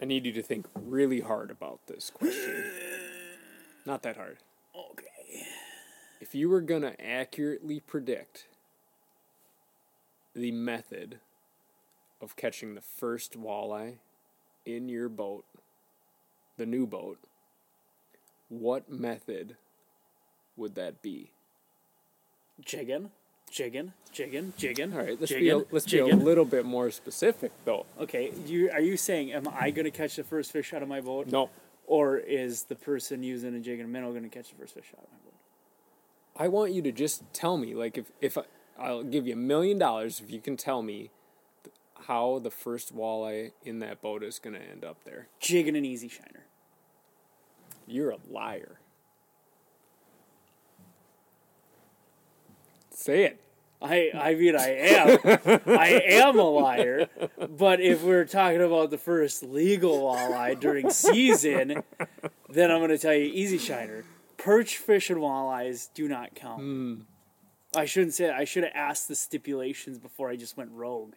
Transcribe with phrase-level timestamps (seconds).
[0.00, 2.64] I need you to think really hard about this question.
[3.84, 4.38] Not that hard.
[4.76, 5.46] Okay.
[6.20, 8.46] If you were going to accurately predict
[10.34, 11.18] the method
[12.20, 13.98] of catching the first walleye
[14.64, 15.44] in your boat,
[16.56, 17.18] the new boat,
[18.48, 19.56] what method
[20.56, 21.32] would that be?
[22.64, 23.10] Jigging,
[23.48, 24.92] jigging, jigging, jigging.
[24.92, 27.86] All right, let's jigging, be a, let's be a little bit more specific though.
[28.00, 30.88] Okay, you are you saying am I going to catch the first fish out of
[30.88, 31.50] my boat, No,
[31.86, 34.74] or is the person using a jig and a minnow going to catch the first
[34.74, 35.34] fish out of my boat?
[36.36, 38.42] I want you to just tell me like if if I,
[38.78, 41.10] I'll give you a million dollars if you can tell me
[42.06, 45.28] how the first walleye in that boat is going to end up there.
[45.40, 46.46] Jigging an easy shiner.
[47.86, 48.78] You're a liar.
[52.98, 53.40] Say it.
[53.80, 55.18] I I mean I am
[55.68, 57.08] I am a liar,
[57.48, 61.84] but if we're talking about the first legal walleye during season,
[62.48, 64.04] then I'm going to tell you easy shiner.
[64.36, 66.60] Perch fish and walleyes do not count.
[66.60, 66.94] Hmm.
[67.76, 68.34] I shouldn't say that.
[68.34, 71.14] I should have asked the stipulations before I just went rogue.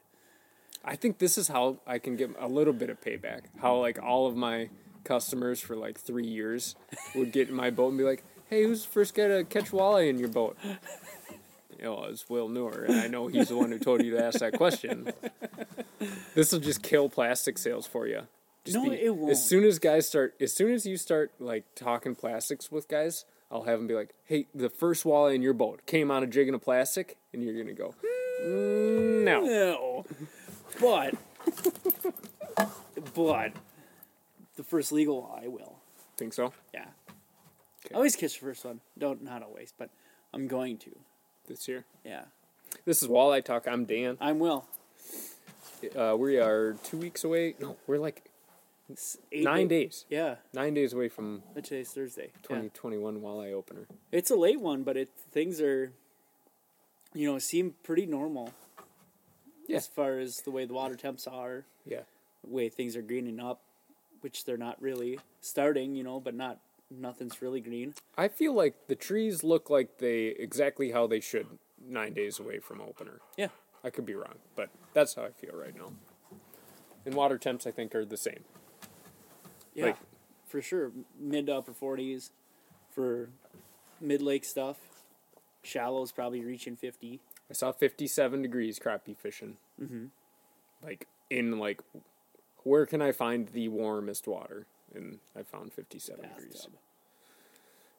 [0.85, 3.45] I think this is how I can get a little bit of payback.
[3.59, 4.69] How like all of my
[5.03, 6.75] customers for like three years
[7.15, 9.71] would get in my boat and be like, "Hey, who's the first guy to catch
[9.71, 10.57] walleye in your boat?"
[11.81, 14.23] You know, it's Will Newer, and I know he's the one who told you to
[14.23, 15.11] ask that question.
[16.35, 18.21] This will just kill plastic sales for you.
[18.63, 19.31] Just No, it won't.
[19.31, 23.25] As soon as guys start, as soon as you start like talking plastics with guys,
[23.49, 26.27] I'll have them be like, "Hey, the first walleye in your boat came on a
[26.27, 27.95] jig in a plastic," and you're gonna go,
[28.43, 30.05] "Mm, "No." No,
[30.79, 31.15] but
[33.15, 33.53] but
[34.55, 35.79] the first legal walleye will.
[36.17, 36.53] Think so?
[36.73, 36.85] Yeah.
[37.91, 38.81] I always catch the first one.
[38.97, 39.89] Don't not always, but
[40.33, 40.91] I'm going to.
[41.51, 41.83] This year.
[42.05, 42.23] Yeah,
[42.85, 43.67] This is Walleye Talk.
[43.67, 44.17] I'm Dan.
[44.21, 44.65] I'm will.
[45.97, 47.55] Uh, we are two weeks away.
[47.59, 48.23] No, we're like
[49.33, 50.05] eight nine day- days.
[50.09, 52.27] Yeah, Nine days away from today's Thursday.
[52.33, 52.55] Yeah.
[52.71, 53.85] 2021 Walleye Opener.
[54.13, 55.91] It's a late one, but it things are,
[57.13, 58.53] you know, seem pretty normal.
[59.67, 59.75] Yeah.
[59.77, 62.03] As far as the way the water temps are, Yeah.
[62.45, 63.59] the way things are greening up,
[64.21, 66.59] which they're not really starting, you know, but not
[66.91, 67.93] nothing's really green.
[68.17, 71.47] I feel like the trees look like they exactly how they should
[71.83, 73.19] nine days away from opener.
[73.37, 73.47] Yeah.
[73.83, 75.93] I could be wrong, but that's how I feel right now.
[77.05, 78.43] And water temps, I think, are the same.
[79.73, 79.97] Yeah, Like-
[80.45, 80.91] for sure.
[81.17, 82.31] Mid to upper forties
[82.91, 83.29] for
[83.99, 84.77] mid lake stuff.
[85.63, 87.21] Shallows probably reaching fifty.
[87.49, 89.57] I saw 57 degrees crappie fishing.
[89.81, 90.05] Mm-hmm.
[90.83, 91.81] Like in like,
[92.63, 94.67] where can I find the warmest water?
[94.93, 96.67] And I found 57 degrees.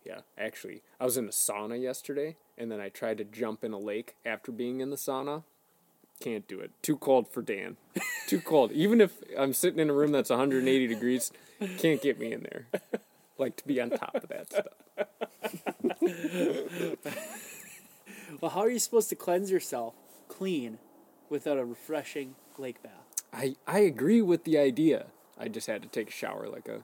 [0.05, 3.73] Yeah, actually, I was in a sauna yesterday, and then I tried to jump in
[3.73, 5.45] a lake after being in the sauna.
[6.21, 6.71] Can't do it.
[6.83, 7.77] Too cold for Dan.
[8.27, 8.73] Too cold.
[8.73, 11.33] Even if I'm sitting in a room that's 180 degrees,
[11.79, 12.67] can't get me in there.
[13.39, 14.67] Like to be on top of that stuff.
[18.41, 19.95] Well, how are you supposed to cleanse yourself
[20.27, 20.79] clean
[21.29, 22.91] without a refreshing lake bath?
[23.33, 25.07] I I agree with the idea.
[25.39, 26.83] I just had to take a shower like a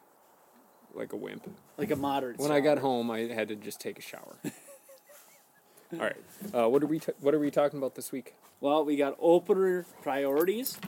[0.95, 1.49] like a wimp.
[1.77, 2.39] Like a moderate.
[2.39, 4.37] When I got home, I had to just take a shower.
[5.93, 6.17] All right.
[6.55, 8.35] Uh, what are we t- What are we talking about this week?
[8.61, 10.79] Well, we got opener priorities,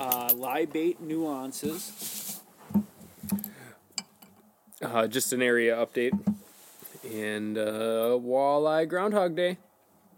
[0.00, 0.32] uh,
[0.66, 2.40] bait nuances,
[4.80, 6.12] Uh, just an area update,
[7.12, 9.58] and uh, walleye Groundhog Day.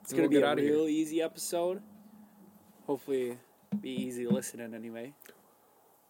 [0.03, 0.73] It's gonna be get a outta here.
[0.73, 1.83] real easy episode.
[2.87, 3.37] Hopefully,
[3.81, 5.13] be easy listening anyway.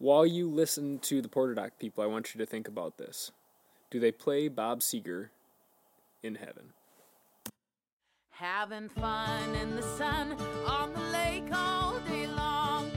[0.04, 3.32] While you listen to the Porta-Doc people, I want you to think about this.
[3.91, 5.31] Do they play Bob Seger
[6.22, 6.75] in heaven?
[8.32, 10.32] Having fun in the sun
[10.66, 12.91] on the lake all day long.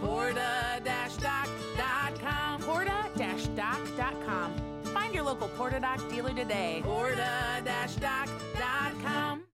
[0.00, 2.62] Porta-doc.com.
[2.62, 4.54] Porta-doc.com.
[4.82, 6.80] Find your local Porta-Doc dealer today.
[6.82, 9.44] Porta-doc.com.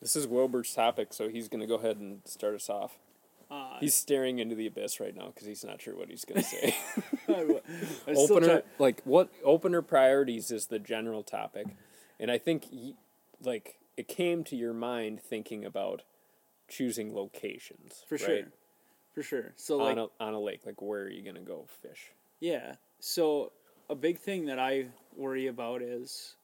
[0.00, 3.00] This is Wilbur's topic, so he's going to go ahead and start us off.
[3.52, 6.40] Uh, He's staring into the abyss right now because he's not sure what he's going
[6.42, 6.74] to say.
[7.28, 11.66] I'm still opener, try- like what opener priorities is the general topic,
[12.18, 12.94] and I think y-
[13.42, 16.02] like it came to your mind thinking about
[16.68, 18.24] choosing locations for right?
[18.24, 18.42] sure,
[19.14, 19.52] for sure.
[19.56, 20.62] So like, on a on a lake.
[20.64, 22.12] Like where are you going to go fish?
[22.40, 22.76] Yeah.
[23.00, 23.52] So
[23.90, 26.36] a big thing that I worry about is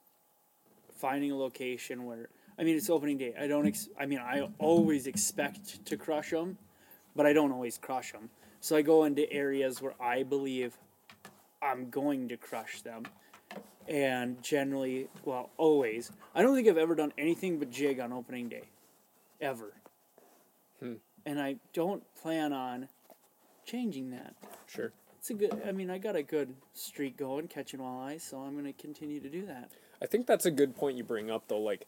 [0.99, 2.29] finding a location where
[2.59, 3.35] I mean it's opening day.
[3.41, 3.67] I don't.
[3.67, 6.59] Ex- I mean I always expect to crush them,
[7.19, 8.31] but I don't always crush them.
[8.61, 10.79] So I go into areas where I believe
[11.61, 13.03] I'm going to crush them.
[13.89, 16.13] And generally, well, always.
[16.37, 18.69] I don't think I've ever done anything but jig on opening day,
[19.41, 19.73] ever.
[20.79, 20.95] Hmm.
[21.27, 22.89] And I don't plan on
[23.65, 24.37] changing that.
[24.69, 24.93] Sure.
[25.19, 25.61] it's a good.
[25.67, 29.29] I mean, I got a good streak going catching walleyes, so I'm gonna continue to
[29.29, 29.73] do that.
[30.01, 31.59] I think that's a good point you bring up though.
[31.59, 31.87] Like,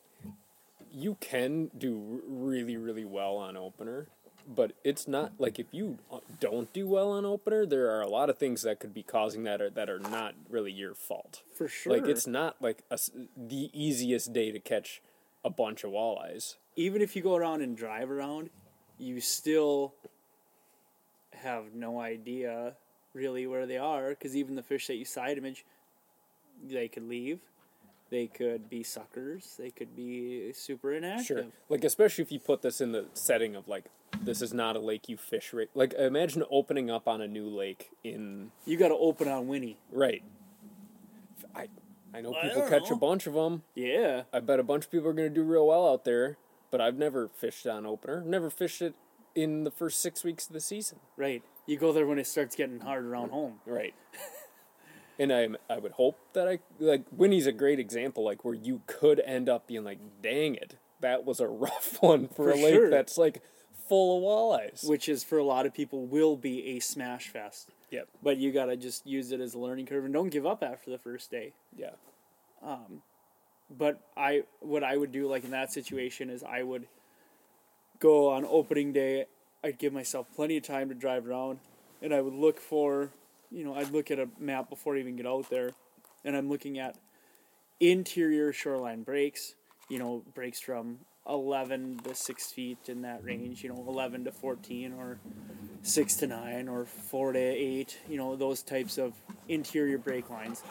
[0.91, 4.09] you can do really, really well on opener,
[4.47, 8.09] but it's not like if you uh, don't do well on opener, there are a
[8.09, 11.43] lot of things that could be causing that are, that are not really your fault.
[11.55, 11.93] For sure.
[11.93, 12.99] Like it's not like a
[13.37, 15.01] the easiest day to catch
[15.45, 16.57] a bunch of walleyes.
[16.77, 18.51] even if you go around and drive around,
[18.99, 19.95] you still
[21.33, 22.75] have no idea
[23.15, 25.65] really where they are because even the fish that you side image,
[26.69, 27.41] they could leave,
[28.11, 31.27] they could be suckers, they could be super inactive.
[31.27, 31.45] Sure.
[31.69, 33.85] Like especially if you put this in the setting of like
[34.23, 35.69] this is not a lake you fish right.
[35.75, 39.79] Like imagine opening up on a new lake in You got to open on Winnie.
[39.93, 40.23] right.
[41.55, 41.69] I
[42.13, 42.97] I know I people don't catch know.
[42.97, 43.63] a bunch of them.
[43.75, 44.23] Yeah.
[44.33, 46.37] I bet a bunch of people are going to do real well out there,
[46.71, 48.21] but I've never fished on opener.
[48.23, 48.95] Never fished it
[49.35, 50.99] in the first 6 weeks of the season.
[51.17, 51.43] Right.
[51.67, 53.61] You go there when it starts getting hard around home.
[53.65, 53.95] Right.
[55.19, 58.83] and I I would hope that I like Winnie's a great example like where you
[58.87, 60.77] could end up being like dang it.
[61.01, 62.91] That was a rough one for, For a lake sure.
[62.91, 63.43] that's like
[63.91, 64.89] full of walleyes.
[64.89, 67.69] Which is for a lot of people will be a smash fest.
[67.91, 68.09] Yep.
[68.23, 70.63] But you got to just use it as a learning curve and don't give up
[70.63, 71.53] after the first day.
[71.77, 71.91] Yeah.
[72.63, 73.03] Um,
[73.69, 76.87] but I what I would do like in that situation is I would
[77.99, 79.27] go on opening day.
[79.65, 81.59] I'd give myself plenty of time to drive around,
[82.01, 83.11] and I would look for,
[83.51, 85.73] you know, I'd look at a map before I even get out there,
[86.25, 86.97] and I'm looking at
[87.81, 89.55] interior shoreline breaks.
[89.89, 93.63] You know, breaks from eleven to six feet in that range.
[93.63, 95.19] You know, eleven to fourteen or
[95.83, 97.99] six to nine or four to eight.
[98.09, 99.15] You know, those types of
[99.49, 100.63] interior break lines.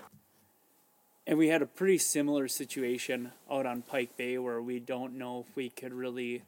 [1.25, 5.45] And we had a pretty similar situation out on Pike Bay where we don't know
[5.47, 6.41] if we could really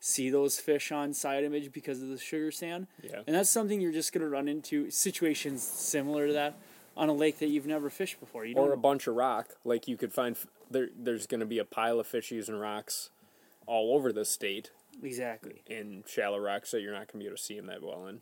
[0.00, 2.88] see those fish on side image because of the sugar sand.
[3.02, 3.22] Yeah.
[3.26, 6.56] And that's something you're just going to run into situations similar to that
[6.96, 8.44] on a lake that you've never fished before.
[8.44, 9.50] You Or a bunch of rock.
[9.64, 10.36] Like you could find
[10.70, 13.10] there there's going to be a pile of fish using rocks
[13.66, 14.70] all over the state
[15.02, 15.62] exactly.
[15.66, 18.06] in shallow rocks that you're not going to be able to see them that well
[18.06, 18.20] in.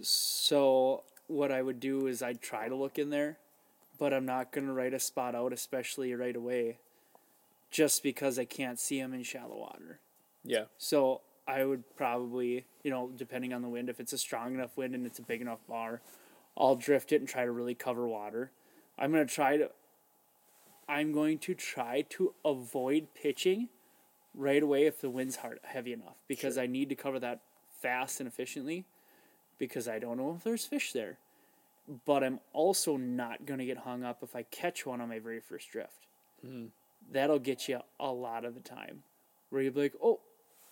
[0.00, 3.38] So what I would do is I'd try to look in there,
[3.98, 6.78] but I'm not going to write a spot out especially right away
[7.70, 10.00] just because I can't see them in shallow water.
[10.44, 10.64] Yeah.
[10.78, 14.76] So I would probably, you know, depending on the wind, if it's a strong enough
[14.76, 16.00] wind and it's a big enough bar,
[16.56, 18.50] I'll drift it and try to really cover water.
[18.98, 19.70] I'm gonna try to.
[20.88, 23.68] I'm going to try to avoid pitching
[24.38, 27.40] right away if the wind's hard heavy enough because I need to cover that
[27.82, 28.84] fast and efficiently
[29.58, 31.18] because I don't know if there's fish there.
[32.06, 35.40] But I'm also not gonna get hung up if I catch one on my very
[35.40, 36.06] first drift.
[37.10, 39.02] That'll get you a lot of the time
[39.50, 40.20] where you'll be like, oh,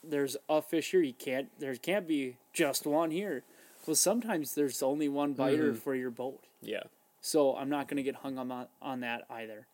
[0.04, 1.00] there's a fish here.
[1.00, 1.48] You can't.
[1.58, 3.42] There can't be just one here.
[3.86, 6.82] Well, sometimes there's only one biter for your boat, Yeah.
[7.20, 9.66] so I'm not going to get hung on on that either.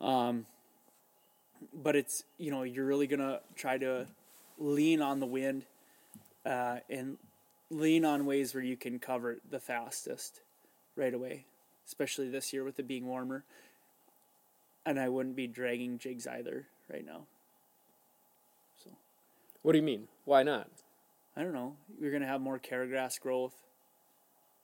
[0.00, 0.46] Um,
[1.72, 4.06] but it's you know you're really gonna try to
[4.58, 5.64] lean on the wind,
[6.46, 7.18] uh, and
[7.70, 10.40] lean on ways where you can cover it the fastest,
[10.96, 11.46] right away,
[11.86, 13.44] especially this year with it being warmer.
[14.86, 17.22] And I wouldn't be dragging jigs either right now.
[18.82, 18.90] So,
[19.62, 20.08] what do you mean?
[20.26, 20.68] Why not?
[21.36, 21.76] I don't know.
[22.00, 22.90] You're gonna have more carrot
[23.20, 23.54] growth.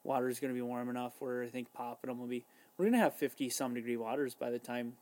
[0.05, 2.45] Water's gonna be warm enough where I think popping them will be.
[2.77, 4.95] We're gonna have fifty some degree waters by the time.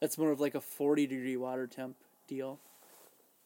[0.00, 2.58] That's more of like a forty degree water temp deal,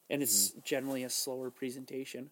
[0.09, 0.61] and it's mm-hmm.
[0.64, 2.30] generally a slower presentation.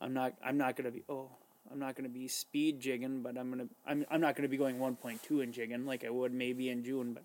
[0.00, 0.34] I'm not.
[0.44, 1.02] I'm not gonna be.
[1.08, 1.30] Oh,
[1.70, 3.68] I'm not gonna be speed jigging, but I'm gonna.
[3.86, 4.04] I'm.
[4.10, 7.22] I'm not gonna be going 1.2 in jigging like I would maybe in June, but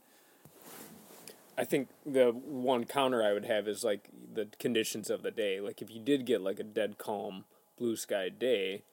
[1.58, 5.60] I think the one counter I would have is like the conditions of the day.
[5.60, 7.46] Like if you did get like a dead calm
[7.80, 8.84] blue sky day,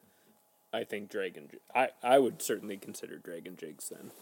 [0.72, 1.50] I think dragon.
[1.74, 4.12] I I would certainly consider dragon jigs then.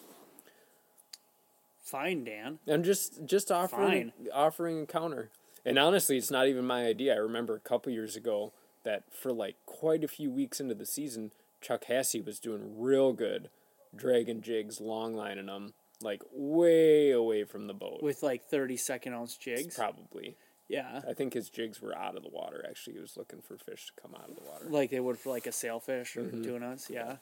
[1.83, 2.59] Fine, Dan.
[2.67, 4.12] And just just offering Fine.
[4.33, 5.31] offering a counter.
[5.65, 7.15] And honestly, it's not even my idea.
[7.15, 8.53] I remember a couple years ago
[8.85, 13.12] that for like quite a few weeks into the season, Chuck Hassey was doing real
[13.12, 13.49] good
[13.95, 18.03] dragon jigs, long lining them, like way away from the boat.
[18.03, 19.77] With like 30 second ounce jigs.
[19.77, 20.37] Probably.
[20.69, 21.03] Yeah.
[21.09, 22.65] I think his jigs were out of the water.
[22.69, 24.65] Actually, he was looking for fish to come out of the water.
[24.71, 26.43] like they would for like a sailfish or Mm-hmm.
[26.43, 27.17] tunas, yeah,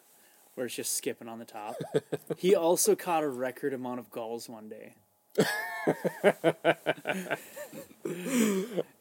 [0.61, 1.77] where it's just skipping on the top.
[2.37, 4.93] he also caught a record amount of gulls one day.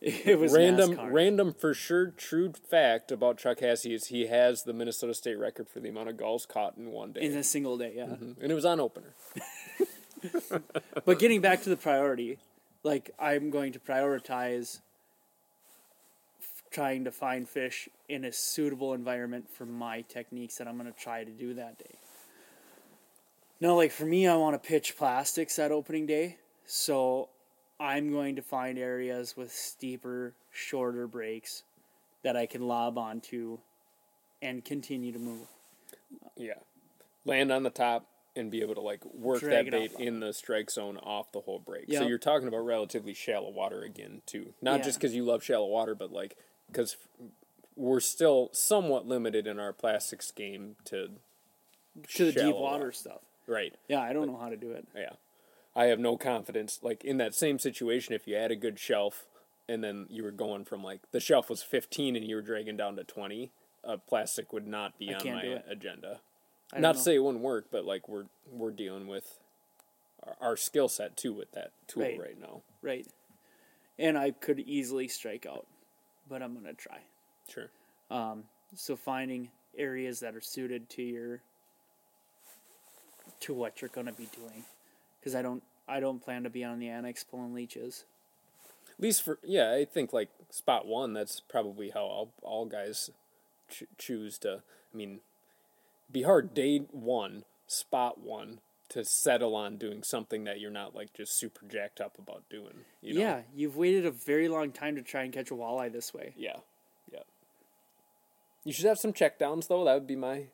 [0.02, 1.12] it was Random, NASCAR.
[1.12, 2.12] random for sure.
[2.12, 6.08] True fact about Chuck Hassey is he has the Minnesota State record for the amount
[6.08, 8.06] of gulls caught in one day, in a single day, yeah.
[8.06, 8.42] Mm-hmm.
[8.42, 9.14] and it was on opener.
[11.06, 12.38] But getting back to the priority,
[12.84, 14.80] like I'm going to prioritize
[16.72, 21.00] trying to find fish in a suitable environment for my techniques that I'm going to
[21.00, 21.96] try to do that day.
[23.62, 27.30] Now, like for me, I want to pitch plastics that opening day, so
[27.80, 31.64] I'm going to find areas with steeper, shorter breaks
[32.24, 33.60] that I can lob onto
[34.42, 35.48] and continue to move.
[36.38, 36.54] Yeah.
[37.26, 40.34] Land on the top and be able to like work Drag that bait in the
[40.34, 41.92] strike zone off the whole break.
[41.92, 44.54] So you're talking about relatively shallow water again too.
[44.62, 44.86] Not Yeah.
[44.86, 46.38] just because you love shallow water, but like
[46.72, 46.98] because
[47.76, 51.10] we're still somewhat limited in our plastics game to
[52.16, 53.22] To the deep water stuff.
[53.48, 53.74] right.
[53.88, 54.88] Yeah, I don't know how to do it.
[54.96, 55.14] Yeah.
[55.76, 56.80] I have no confidence.
[56.82, 59.26] Like in that same situation, if you had a good shelf
[59.68, 62.76] and then you were going from like the shelf was 15 and you were dragging
[62.76, 63.52] down to 20,
[63.86, 66.20] uh, plastic would not be I on my agenda.
[66.74, 66.94] Not know.
[66.94, 69.40] to say it wouldn't work, but like we're we're dealing with
[70.24, 72.20] our, our skill set too with that tool Right.
[72.20, 72.62] right, now.
[72.82, 73.08] Right.
[73.98, 75.66] And I could easily strike out,
[76.30, 77.00] but I'm going to try.
[77.48, 77.70] Sure.
[78.12, 78.44] Um,
[78.76, 81.42] so finding areas that are suited to your
[83.40, 84.64] to what you're going to be doing
[85.20, 88.06] because I don't I don't plan to be on the annex pulling leeches.
[88.98, 91.14] At least for yeah, I think like spot one.
[91.14, 93.10] That's probably how all all guys
[93.70, 94.62] ch- choose to.
[94.94, 95.20] I mean,
[96.12, 101.14] be hard day one, spot one to settle on doing something that you're not like
[101.14, 102.86] just super jacked up about doing.
[103.02, 103.22] You know?
[103.22, 106.34] Yeah, you've waited a very long time to try and catch a walleye this way.
[106.36, 106.58] Yeah.
[107.12, 107.20] Yeah.
[108.64, 109.86] You should have some checkdowns though.
[109.86, 110.46] That would be my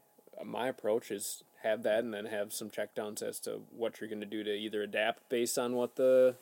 [0.43, 4.21] my approach is have that and then have some checkdowns as to what you're going
[4.21, 6.35] to do to either adapt based on what the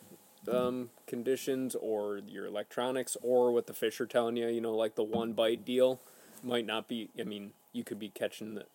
[0.52, 4.48] um, conditions or your electronics or what the fish are telling you.
[4.48, 6.00] You know, like the one bite deal
[6.44, 7.10] might not be.
[7.20, 8.66] I mean, you could be catching the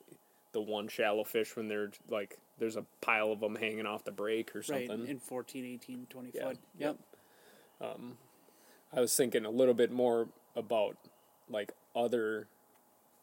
[0.52, 4.12] the one shallow fish when they're like there's a pile of them hanging off the
[4.12, 5.00] break or something.
[5.00, 6.58] Right, in 14, 18, 20 Yeah, foot.
[6.78, 6.96] yep.
[7.80, 7.90] Yep.
[8.92, 10.96] I was thinking a little bit more about
[11.48, 12.48] like other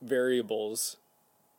[0.01, 0.97] variables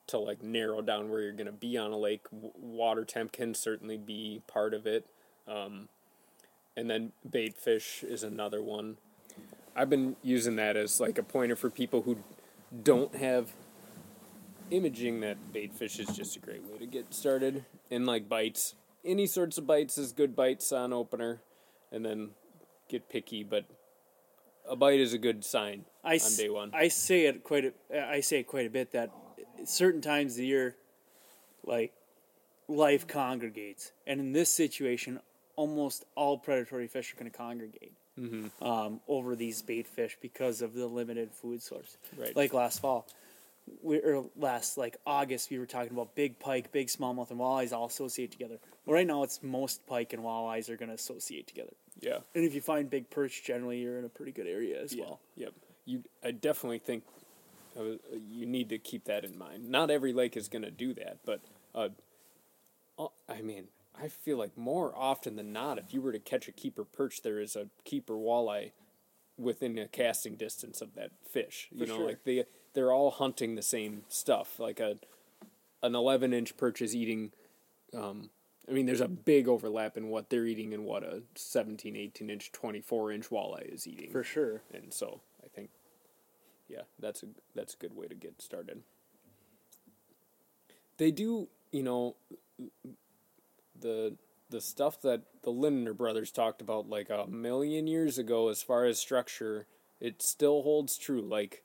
[0.07, 2.23] to like narrow down where you're going to be on a lake.
[2.31, 5.07] W- water temp can certainly be part of it.
[5.49, 5.89] Um,
[6.77, 8.99] and then bait fish is another one.
[9.75, 12.19] I've been using that as like a pointer for people who
[12.83, 13.53] don't have
[14.71, 17.65] imaging that bait fish is just a great way to get started.
[17.91, 21.41] And like bites, any sorts of bites is good bites on opener.
[21.93, 22.31] And then
[22.89, 23.65] get picky, but
[24.69, 26.71] a bite is a good sign I, on day one.
[26.75, 29.11] I say it quite a, I say it quite a bit that
[29.65, 30.77] certain times of the year,
[31.65, 31.93] like
[32.69, 35.21] life congregates, and in this situation,
[35.55, 38.65] almost all predatory fish are going to congregate Mm-hmm.
[38.65, 41.99] um, over these bait fish because of the limited food source.
[42.17, 42.35] Right.
[42.35, 43.07] Like last fall,
[43.83, 47.73] we, or last like August, we were talking about big pike, big smallmouth, and walleyes
[47.73, 48.59] all associate together.
[48.85, 51.73] Well, right now, it's most pike and walleyes are going to associate together.
[52.01, 52.19] yeah.
[52.35, 55.21] And if you find big perch, generally you're in a pretty good area as well.
[55.37, 55.53] Yep.
[55.85, 57.05] You, I definitely think
[57.79, 57.83] uh,
[58.29, 59.69] you need to keep that in mind.
[59.71, 61.41] Not every lake is going to do that, but
[61.75, 61.89] uh,
[63.29, 63.69] I mean,
[64.01, 67.23] I feel like more often than not, if you were to catch a keeper perch,
[67.23, 68.73] there is a keeper walleye
[69.39, 71.69] within a casting distance of that fish.
[71.71, 72.07] You For know, sure.
[72.07, 72.45] like they
[72.77, 74.61] they're all hunting the same stuff.
[74.61, 74.97] Like a
[75.83, 77.33] an 11 inch perch is eating.
[77.97, 78.29] Um,
[78.69, 82.29] I mean, there's a big overlap in what they're eating and what a 17, 18
[82.29, 84.61] inch, 24 inch walleye is eating For sure.
[84.75, 85.71] and so I think,
[86.69, 88.83] yeah, that's a that's a good way to get started.
[90.99, 92.17] They do, you know,
[93.81, 94.17] the
[94.51, 98.85] the stuff that the Lindner brothers talked about like a million years ago, as far
[98.85, 99.67] as structure,
[99.99, 101.23] it still holds true.
[101.23, 101.63] Like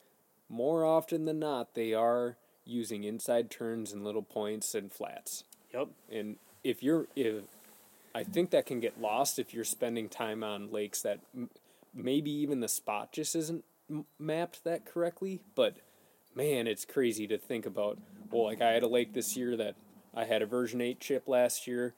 [0.52, 5.44] more often than not, they are using inside turns and little points and flats.
[5.74, 5.88] Yep.
[6.12, 7.44] and if you're if
[8.14, 11.48] i think that can get lost if you're spending time on lakes that m-
[11.94, 15.40] maybe even the spot just isn't m- mapped that correctly.
[15.54, 15.76] But
[16.34, 17.98] man it's crazy to think about
[18.30, 19.74] well like i had a lake this year that
[20.14, 21.94] i had a version 8 chip last year.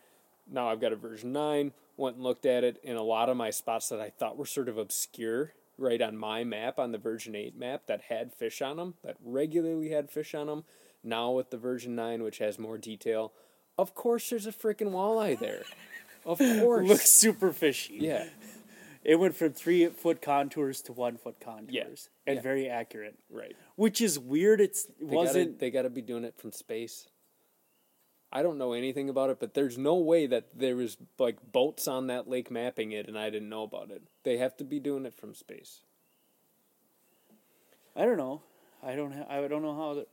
[0.48, 3.36] Now i've got a version 9 went and looked at it and a lot of
[3.36, 6.98] my spots that i thought were sort of obscure right on my map on the
[6.98, 10.64] version 8 map that had fish on them that regularly had fish on them
[11.02, 13.32] now with the version 9 which has more detail
[13.76, 15.62] of course there's a freaking walleye there
[16.24, 17.98] of course Looks super fishy.
[18.00, 18.26] yeah
[19.02, 22.08] It went from three foot contours to one foot contours.
[22.26, 22.40] And Yeah.
[22.40, 23.18] very accurate.
[23.30, 24.62] right Which is weird.
[24.62, 27.06] It's it They wasn't gotta, they got to be doing it from space.
[28.36, 31.86] I don't know anything about it, but there's no way that there was like boats
[31.86, 34.02] on that lake mapping it, and I didn't know about it.
[34.24, 35.82] They have to be doing it from space.
[37.96, 38.42] I don't know.
[38.82, 40.06] I don't ha- I don't know how the,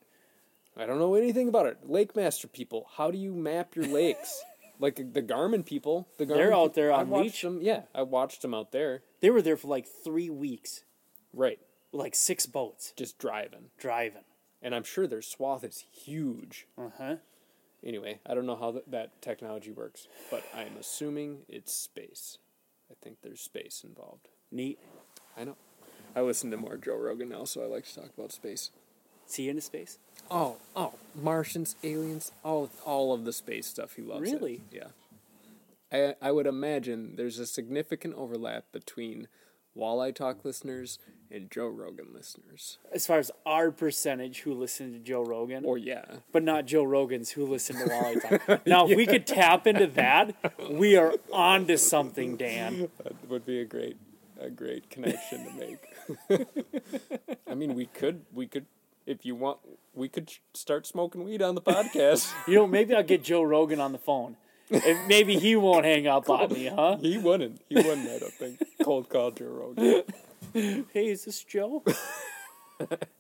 [0.78, 1.78] I don't know anything about it.
[1.90, 4.44] LakeMaster people, how do you map your lakes?
[4.80, 7.42] like the Garmin people, the Garmin They're out there I on leash.
[7.42, 7.60] them.
[7.62, 9.02] Yeah, I watched them out there.
[9.20, 10.84] they were there for like 3 weeks.
[11.34, 11.60] Right.
[11.94, 13.72] like six boats just driving.
[13.78, 14.24] driving.
[14.62, 16.68] And I'm sure their swath is huge.
[16.78, 17.16] Uh huh.
[17.84, 22.38] Anyway, I don't know how th- that technology works, but I'm assuming it's space.
[22.92, 24.28] I think there's space involved.
[24.52, 24.80] Neat.
[25.38, 25.56] I know.
[26.16, 28.70] I listen to more Joe Rogan now, so I like to talk about space.
[29.26, 29.98] See you into space.
[30.30, 33.96] Oh, oh, Martians, aliens, all all of the space stuff.
[33.96, 34.30] He loves.
[34.30, 34.34] it.
[34.34, 34.62] Really?
[34.72, 34.88] Yeah.
[35.92, 39.28] I I would imagine there's a significant overlap between
[39.78, 41.00] Walleye Talk listeners
[41.30, 42.78] and Joe Rogan listeners.
[42.94, 46.84] As far as our percentage who listen to Joe Rogan, Or yeah, but not Joe
[46.84, 48.62] Rogan's who listen to Walleye Talk.
[48.66, 50.36] Now, if we could tap into that,
[50.70, 52.90] we are on to something, Dan.
[53.04, 53.98] that would be a great
[54.40, 56.48] a great connection to make.
[57.48, 58.66] I mean, we could we could
[59.06, 59.60] if you want
[59.94, 62.32] we could start smoking weed on the podcast.
[62.48, 64.36] You know, maybe I'll get Joe Rogan on the phone.
[64.72, 66.98] And maybe he won't hang up on me, huh?
[67.02, 67.62] he wouldn't.
[67.68, 68.10] He wouldn't.
[68.10, 68.64] I don't think.
[68.84, 70.04] Cold call Joe Rogan.
[70.54, 71.84] Hey, is this Joe?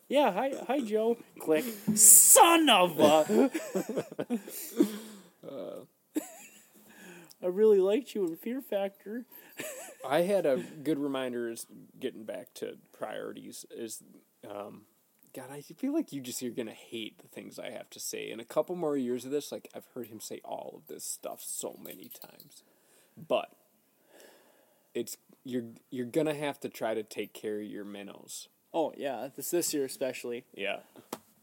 [0.07, 1.17] yeah, hi, hi, Joe.
[1.39, 1.65] Click.
[1.95, 3.51] Son of a.
[7.43, 9.25] I really liked you in Fear Factor.
[10.07, 11.65] I had a good reminder is
[11.99, 14.03] getting back to priorities is
[14.49, 14.83] um
[15.33, 18.29] God, I feel like you just you're gonna hate the things I have to say.
[18.29, 21.03] In a couple more years of this, like I've heard him say all of this
[21.03, 22.63] stuff so many times.
[23.17, 23.51] But
[24.93, 28.47] it's you're you're gonna have to try to take care of your minnows.
[28.73, 30.45] Oh yeah, this this year especially.
[30.53, 30.79] Yeah.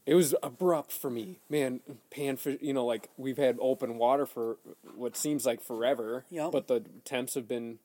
[0.05, 1.81] It was abrupt for me, man.
[2.11, 4.57] Panfish, you know, like we've had open water for
[4.95, 6.25] what seems like forever.
[6.31, 6.51] Yep.
[6.51, 7.77] But the temps have been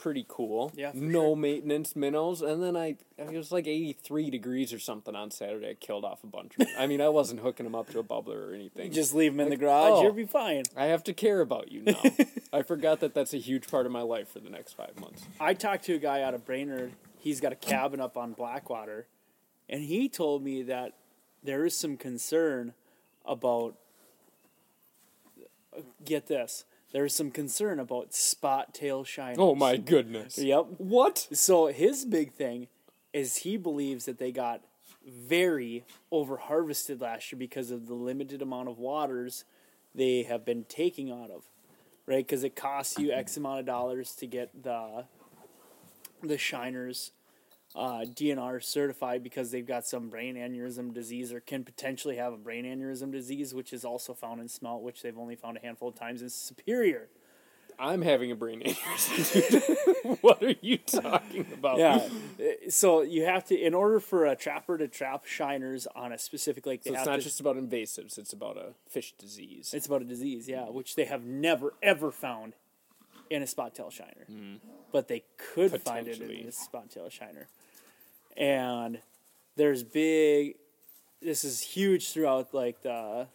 [0.00, 0.72] pretty cool.
[0.74, 1.36] Yeah, No sure.
[1.36, 5.70] maintenance minnows, and then I it was like eighty three degrees or something on Saturday.
[5.70, 6.66] I killed off a bunch of.
[6.78, 8.90] I mean, I wasn't hooking them up to a bubbler or anything.
[8.92, 9.90] Just leave him in the garage.
[9.92, 10.02] oh.
[10.02, 10.62] You'll be fine.
[10.74, 12.02] I have to care about you now.
[12.52, 15.22] I forgot that that's a huge part of my life for the next five months.
[15.38, 16.92] I talked to a guy out of Brainerd.
[17.18, 19.06] He's got a cabin up on Blackwater,
[19.68, 20.94] and he told me that
[21.44, 22.72] there is some concern
[23.26, 23.76] about.
[25.76, 26.64] Uh, get this.
[26.92, 29.38] There is some concern about spot tail shiners.
[29.38, 30.38] Oh my goodness.
[30.38, 30.66] Yep.
[30.78, 31.28] What?
[31.32, 32.68] So his big thing
[33.12, 34.62] is he believes that they got
[35.06, 39.44] very over harvested last year because of the limited amount of waters
[39.94, 41.44] they have been taking out of,
[42.06, 42.26] right?
[42.26, 45.04] Because it costs you X amount of dollars to get the
[46.22, 47.12] the shiners
[47.74, 52.36] uh, DNR certified because they've got some brain aneurysm disease or can potentially have a
[52.36, 55.88] brain aneurysm disease, which is also found in smelt, which they've only found a handful
[55.88, 57.08] of times in Superior.
[57.78, 60.18] I'm having a brain aneurysm.
[60.20, 61.78] what are you talking about?
[61.78, 62.06] Yeah.
[62.68, 66.66] so you have to, in order for a trapper to trap shiners on a specific
[66.66, 67.22] lake, So it's not to.
[67.22, 69.72] just about invasives; it's about a fish disease.
[69.72, 72.52] it's about a disease, yeah, which they have never ever found
[73.30, 74.26] in a spot tail shiner,
[74.92, 76.20] but they could find it.
[76.20, 77.46] In a spot tail shiner.
[78.36, 79.00] And
[79.56, 80.56] there's big.
[81.20, 83.28] This is huge throughout like the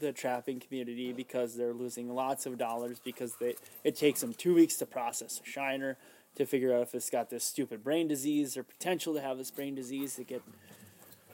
[0.00, 4.54] the trapping community because they're losing lots of dollars because they it takes them two
[4.54, 5.98] weeks to process a shiner
[6.36, 9.50] to figure out if it's got this stupid brain disease or potential to have this
[9.50, 10.42] brain disease to get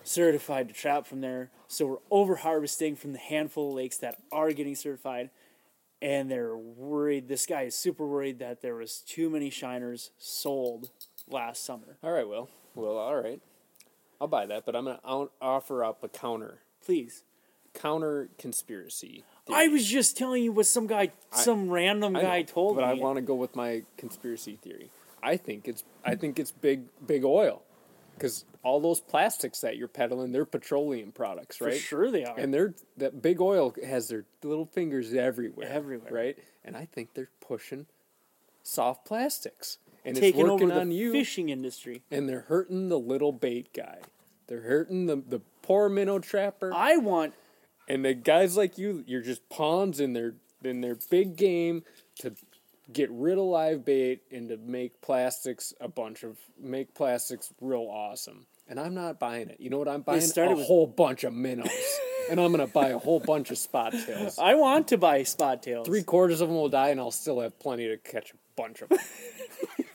[0.05, 1.51] certified to trap from there.
[1.69, 5.31] So we're over harvesting from the handful of lakes that are getting certified,
[6.01, 7.29] and they're worried.
[7.29, 10.91] This guy is super worried that there was too many shiners sold
[11.29, 11.99] last summer.
[12.03, 12.49] all right, Will.
[12.77, 13.41] Well, all right.
[14.21, 17.25] I'll buy that, but I'm gonna o- offer up a counter Please.
[17.75, 19.25] counter conspiracy.
[19.53, 22.83] I was just telling you what some guy, some random I guy know, told but
[22.83, 22.87] me.
[22.95, 24.91] But I want to go with my conspiracy theory.
[25.23, 27.62] I think it's I think it's big big oil,
[28.15, 31.75] because all those plastics that you're peddling, they're petroleum products, For right?
[31.81, 32.39] sure they are.
[32.39, 36.12] And they're that big oil has their little fingers everywhere, Everywhere.
[36.12, 36.39] right?
[36.65, 37.87] And I think they're pushing
[38.62, 42.03] soft plastics, and taking it's over the on you, fishing industry.
[42.11, 43.99] and they're hurting the little bait guy.
[44.47, 46.73] They're hurting the the poor minnow trapper.
[46.73, 47.35] I want
[47.88, 51.83] And the guys like you, you're just pawns in their in their big game
[52.21, 52.35] to
[52.92, 57.88] get rid of live bait and to make plastics a bunch of make plastics real
[57.90, 58.47] awesome.
[58.69, 59.61] And I'm not buying it.
[59.61, 60.23] You know what I'm buying?
[60.23, 61.71] a with- whole bunch of minnows.
[62.31, 64.38] and I'm gonna buy a whole bunch of spot tails.
[64.38, 65.87] I want to buy spot tails.
[65.87, 68.83] Three quarters of them will die, and I'll still have plenty to catch a bunch
[68.83, 68.99] of them.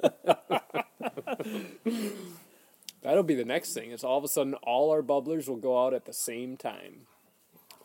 [3.02, 3.90] That'll be the next thing.
[3.90, 7.02] Is all of a sudden all our bubblers will go out at the same time.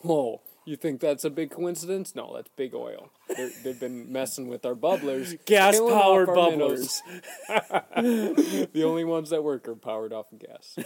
[0.01, 2.15] Whoa, you think that's a big coincidence?
[2.15, 3.09] No, that's big oil.
[3.35, 5.37] They're, they've been messing with our bubblers.
[5.45, 7.01] Gas powered bubblers.
[8.71, 10.77] The only ones that work are powered off of gas.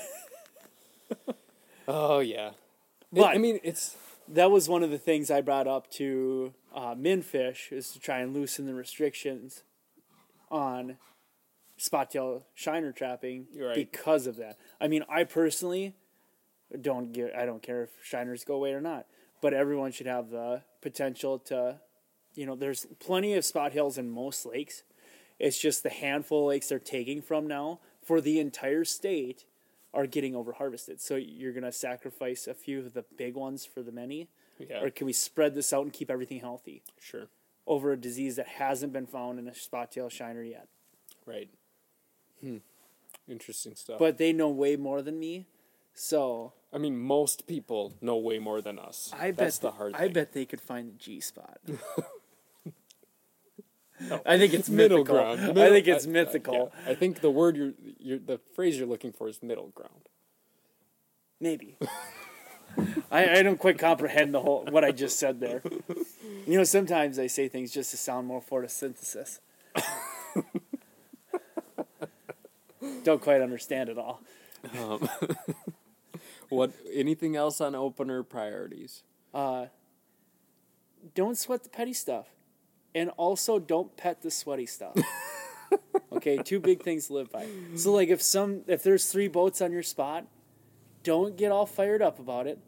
[1.88, 2.52] oh yeah,
[3.13, 3.95] It- I mean it's
[4.28, 8.19] that was one of the things I brought up to uh, Minfish is to try
[8.19, 9.62] and loosen the restrictions
[10.54, 10.98] on
[11.78, 13.76] spot tail shiner trapping right.
[13.76, 14.58] because of that.
[14.80, 15.96] I mean, I personally
[16.80, 17.36] don't get.
[17.36, 19.08] I don't care if shiners go away or not,
[19.42, 21.80] but everyone should have the potential to.
[22.36, 24.84] You know, there's plenty of spot hills in most lakes.
[25.39, 29.46] It's just the handful of lakes they're taking from now for the entire state
[29.94, 31.00] are getting over harvested.
[31.00, 34.82] So you're gonna sacrifice a few of the big ones for the many, Yeah.
[34.82, 37.28] or can we spread this out and keep everything healthy Sure.
[37.65, 40.67] Over a disease that hasn't been found in a spot tail shiner yet?
[41.26, 41.49] Right.
[42.41, 42.58] Hmm.
[43.28, 43.99] Interesting stuff.
[43.99, 45.47] But they know way more than me,
[45.93, 49.12] so I mean, most people know way more than us.
[49.17, 50.13] I That's bet the hard I thing.
[50.13, 51.60] bet they could find the G spot.
[54.26, 55.15] I think it's middle mythical.
[55.15, 55.60] ground.
[55.60, 56.73] I think it's uh, uh, mythical.
[56.86, 56.91] yeah.
[56.91, 60.10] I think the word you're, you're the phrase you're looking for is middle ground.
[61.39, 61.78] Maybe.
[63.12, 65.62] I, I don't quite comprehend the whole what I just said there.
[66.47, 69.39] You know, sometimes I say things just to sound more photosynthesis.
[73.03, 74.21] don't quite understand it all.
[76.53, 76.71] What?
[76.93, 79.01] Anything else on opener priorities?
[79.33, 79.67] Uh,
[81.15, 82.27] don't sweat the petty stuff,
[82.93, 84.95] and also don't pet the sweaty stuff.
[86.12, 87.47] okay, two big things to live by.
[87.75, 90.27] So, like, if some if there's three boats on your spot,
[91.04, 92.60] don't get all fired up about it.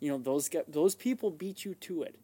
[0.00, 2.14] You know those get, those people beat you to it,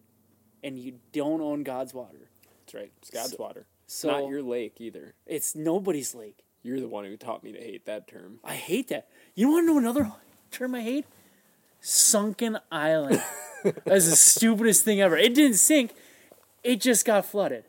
[0.63, 2.29] and you don't own God's water.
[2.61, 2.93] That's right.
[2.99, 3.67] It's God's So- water.
[3.87, 5.15] so- Not your lake either.
[5.27, 6.39] It's nobody's lake.
[6.63, 8.39] You're the one who taught me to hate that term.
[8.43, 9.09] I hate that.
[9.35, 10.13] You want to know another
[10.51, 11.05] term I hate?
[11.81, 13.23] Sunken island.
[13.85, 15.17] That's the stupidest thing ever.
[15.17, 15.93] It didn't sink.
[16.63, 17.65] It just got flooded.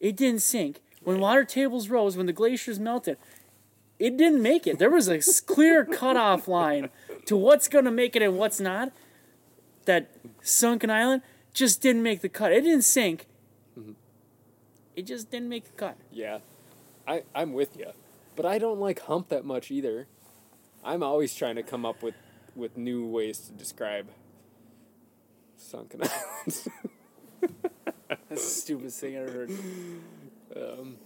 [0.00, 0.80] It didn't sink.
[1.04, 3.16] When water tables rose, when the glaciers melted,
[4.00, 4.78] it didn't make it.
[4.80, 6.90] There was a clear cutoff line
[7.26, 8.92] to what's going to make it and what's not.
[9.84, 10.10] That
[10.42, 11.22] sunken island
[11.54, 12.52] just didn't make the cut.
[12.52, 13.26] It didn't sink.
[14.96, 15.96] It just didn't make the cut.
[16.10, 16.38] Yeah,
[17.06, 17.92] I I'm with you,
[18.34, 20.08] but I don't like hump that much either.
[20.82, 22.14] I'm always trying to come up with
[22.56, 24.08] with new ways to describe
[25.56, 26.68] sunken islands.
[28.08, 29.50] That's the stupidest thing I ever heard.
[30.56, 30.96] um,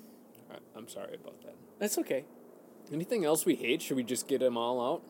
[0.50, 1.54] I, I'm sorry about that.
[1.78, 2.24] That's okay.
[2.92, 3.82] Anything else we hate?
[3.82, 5.02] Should we just get them all out?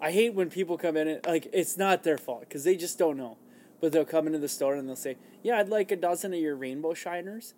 [0.00, 2.98] I hate when people come in and like it's not their fault because they just
[2.98, 3.36] don't know.
[3.80, 6.40] But they'll come into the store and they'll say, "Yeah, I'd like a dozen of
[6.40, 7.54] your rainbow shiners."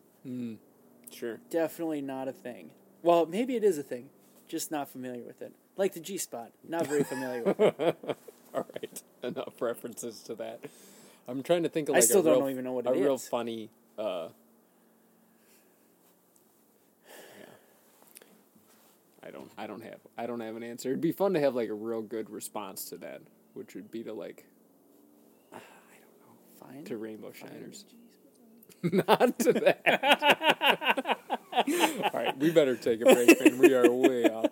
[1.10, 1.40] Sure.
[1.50, 2.70] Definitely not a thing.
[3.02, 4.08] Well, maybe it is a thing,
[4.48, 5.52] just not familiar with it.
[5.76, 7.58] Like the G spot, not very familiar with.
[7.60, 7.96] It.
[8.54, 9.02] All right.
[9.22, 10.60] Enough references to that.
[11.26, 12.92] I'm trying to think of I like still a don't real, even know what a
[12.92, 13.70] it real funny.
[13.98, 14.28] Uh,
[19.24, 19.50] I don't.
[19.56, 20.00] I don't have.
[20.18, 20.88] I don't have an answer.
[20.90, 23.22] It'd be fun to have like a real good response to that,
[23.54, 24.44] which would be to like
[25.52, 26.84] I don't know, Fine.
[26.84, 27.84] to rainbow shiners.
[28.82, 31.18] Not to that.
[32.12, 33.58] All right, we better take a break, man.
[33.58, 34.46] We are way off.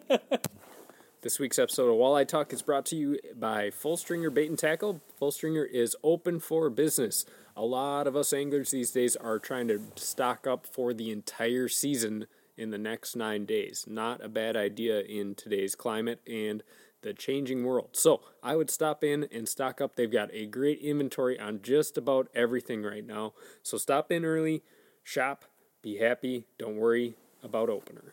[1.23, 4.59] This week's episode of Walleye Talk is brought to you by Full Stringer Bait and
[4.59, 5.01] Tackle.
[5.19, 7.27] Full Stringer is open for business.
[7.57, 11.69] A lot of us anglers these days are trying to stock up for the entire
[11.69, 12.27] season
[12.61, 13.87] in the next nine days.
[13.89, 16.63] Not a bad idea in today's climate and
[17.03, 17.89] the changing world.
[17.93, 19.97] So I would stop in and stock up.
[19.97, 23.33] They've got a great inventory on just about everything right now.
[23.63, 24.63] So stop in early,
[25.03, 25.47] shop,
[25.81, 28.13] be happy, don't worry about opener.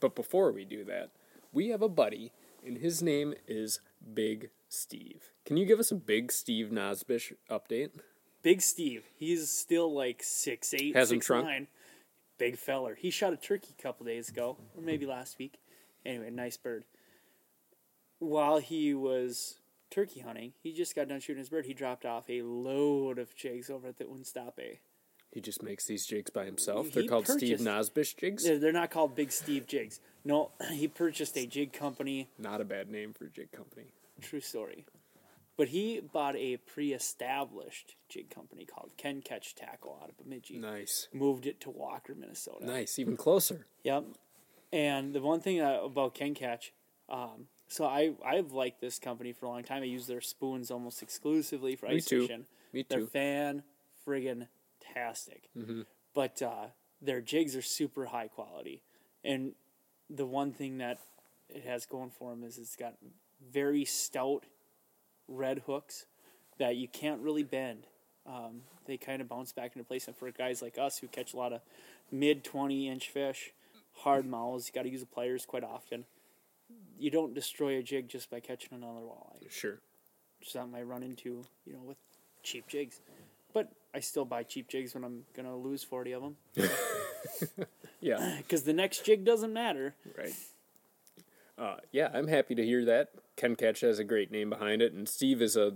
[0.00, 1.10] But before we do that,
[1.52, 2.32] we have a buddy,
[2.66, 3.80] and his name is
[4.14, 5.32] Big Steve.
[5.44, 7.90] Can you give us a Big Steve Nosbish update?
[8.42, 11.46] Big Steve, he's still like six eight, Hasn't six shrunk?
[11.46, 11.66] nine.
[12.38, 12.94] Big feller.
[12.94, 15.58] He shot a turkey a couple days ago, or maybe last week.
[16.04, 16.84] Anyway, nice bird.
[18.18, 19.58] While he was
[19.90, 21.66] turkey hunting, he just got done shooting his bird.
[21.66, 24.80] He dropped off a load of jigs over at the Unstape.
[25.32, 26.92] He just makes these jigs by himself.
[26.92, 28.44] They're called Steve Nosbish jigs.
[28.44, 30.00] They're not called Big Steve jigs.
[30.24, 32.28] No, he purchased a jig company.
[32.38, 33.86] Not a bad name for a jig company.
[34.20, 34.86] True story.
[35.56, 40.58] But he bought a pre-established jig company called Ken Catch Tackle out of Bemidji.
[40.58, 41.08] Nice.
[41.12, 42.66] Moved it to Walker, Minnesota.
[42.66, 42.98] Nice.
[42.98, 43.66] Even closer.
[43.84, 44.04] Yep.
[44.72, 46.72] And the one thing uh, about Ken Catch,
[47.08, 49.82] um, so I I've liked this company for a long time.
[49.82, 52.22] I use their spoons almost exclusively for Me ice too.
[52.22, 52.46] fishing.
[52.72, 53.06] Me They're too.
[53.06, 53.62] fan
[54.06, 54.48] friggin'
[54.80, 55.48] tastic.
[56.14, 56.66] But uh,
[57.00, 58.82] their jigs are super high quality,
[59.24, 59.52] and
[60.10, 60.98] the one thing that
[61.48, 62.94] it has going for them is it's got
[63.52, 64.44] very stout
[65.28, 66.06] red hooks
[66.58, 67.86] that you can't really bend.
[68.26, 71.32] Um, they kind of bounce back into place, and for guys like us who catch
[71.34, 71.60] a lot of
[72.10, 73.52] mid twenty inch fish,
[73.98, 76.04] hard mouths, you got to use the pliers quite often.
[76.98, 79.78] You don't destroy a jig just by catching another walleye Sure.
[80.40, 81.98] Which is something I run into, you know, with
[82.42, 83.00] cheap jigs.
[83.54, 86.36] But I still buy cheap jigs when I'm gonna lose forty of them.
[88.00, 89.94] Yeah, because the next jig doesn't matter.
[90.16, 90.32] right.
[91.58, 93.10] Uh, yeah, I'm happy to hear that.
[93.36, 95.74] Ken Catch has a great name behind it, and Steve is a,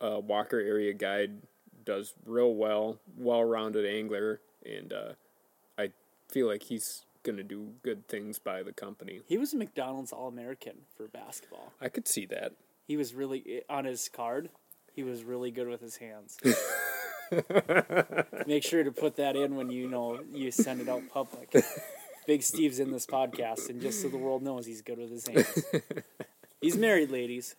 [0.00, 1.42] a Walker area guide,
[1.84, 5.12] does real well, well-rounded angler, and uh,
[5.78, 5.90] I
[6.28, 9.20] feel like he's gonna do good things by the company.
[9.26, 11.72] He was a McDonald's All American for basketball.
[11.80, 12.52] I could see that.
[12.86, 14.50] He was really on his card.
[14.94, 16.36] He was really good with his hands.
[18.46, 21.54] Make sure to put that in when you know you send it out public.
[22.26, 25.26] Big Steve's in this podcast, and just so the world knows, he's good with his
[25.26, 25.64] hands.
[26.60, 27.56] He's married, ladies.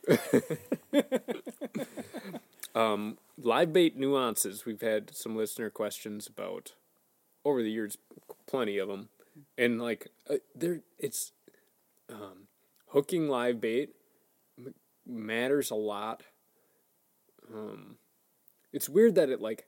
[3.44, 6.74] live bait nuances we've had some listener questions about
[7.44, 7.98] over the years
[8.48, 9.10] plenty of them
[9.58, 11.32] and like uh, there it's
[12.10, 12.48] um,
[12.88, 13.96] hooking live bait
[14.58, 14.74] m-
[15.06, 16.24] matters a lot
[17.54, 17.98] um,
[18.72, 19.66] it's weird that it like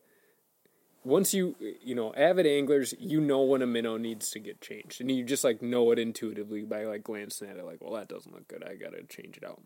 [1.06, 5.02] once you you know avid anglers you know when a minnow needs to get changed
[5.02, 8.08] and you just like know it intuitively by like glancing at it like well that
[8.08, 9.62] doesn't look good i gotta change it out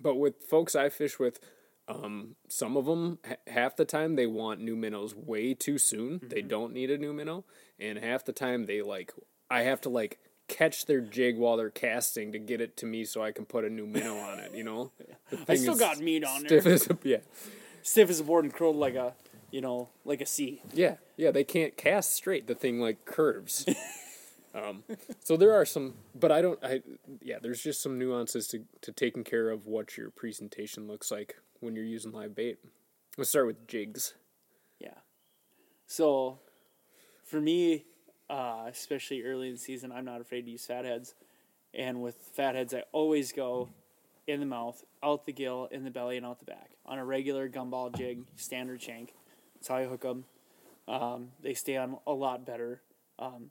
[0.00, 1.40] but with folks I fish with,
[1.88, 6.20] um, some of them h- half the time they want new minnows way too soon.
[6.22, 7.44] They don't need a new minnow,
[7.78, 9.12] and half the time they like
[9.48, 13.04] I have to like catch their jig while they're casting to get it to me
[13.04, 14.54] so I can put a new minnow on it.
[14.54, 14.92] You know,
[15.48, 16.66] I still got meat on there.
[16.66, 17.18] as a, yeah,
[17.82, 19.14] Stiff as a board and curled like a,
[19.56, 20.60] you know, like a C.
[20.74, 21.30] yeah, yeah.
[21.30, 22.46] They can't cast straight.
[22.46, 23.64] The thing like curves.
[24.54, 24.84] Um,
[25.22, 26.58] so there are some, but I don't.
[26.64, 26.80] I
[27.20, 31.36] yeah, there's just some nuances to to taking care of what your presentation looks like
[31.60, 32.56] when you're using live bait.
[33.18, 34.14] Let's start with jigs.
[34.78, 34.94] Yeah.
[35.86, 36.38] So,
[37.22, 37.84] for me,
[38.30, 41.14] uh, especially early in the season, I'm not afraid to use fatheads.
[41.74, 43.68] And with fatheads, I always go
[44.26, 47.04] in the mouth, out the gill, in the belly, and out the back on a
[47.04, 49.12] regular gumball jig, standard shank.
[49.66, 50.24] That's how I hook them.
[50.86, 52.82] Um, they stay on a lot better.
[53.18, 53.50] Um,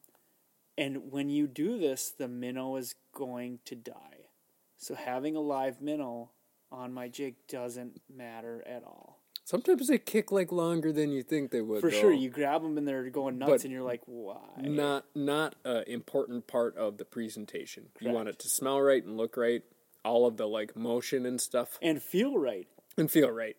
[0.78, 4.30] and when you do this, the minnow is going to die.
[4.78, 6.30] So having a live minnow
[6.72, 9.20] on my jig doesn't matter at all.
[9.44, 11.82] Sometimes they kick like longer than you think they would.
[11.82, 12.00] For though.
[12.00, 15.56] sure, you grab them and they're going nuts, But and you're like, "Why?" not not
[15.66, 17.90] an important part of the presentation.
[18.00, 19.64] You want it to smell right and look right.
[20.06, 22.68] All of the like motion and stuff And feel right.
[22.98, 23.58] and feel right.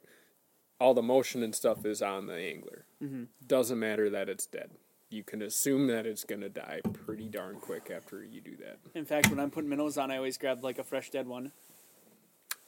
[0.79, 2.85] All the motion and stuff is on the angler.
[3.03, 3.25] Mm-hmm.
[3.47, 4.71] Doesn't matter that it's dead.
[5.09, 8.79] You can assume that it's gonna die pretty darn quick after you do that.
[8.95, 11.53] In fact, when I'm putting minnows on, I always grab like a fresh dead one.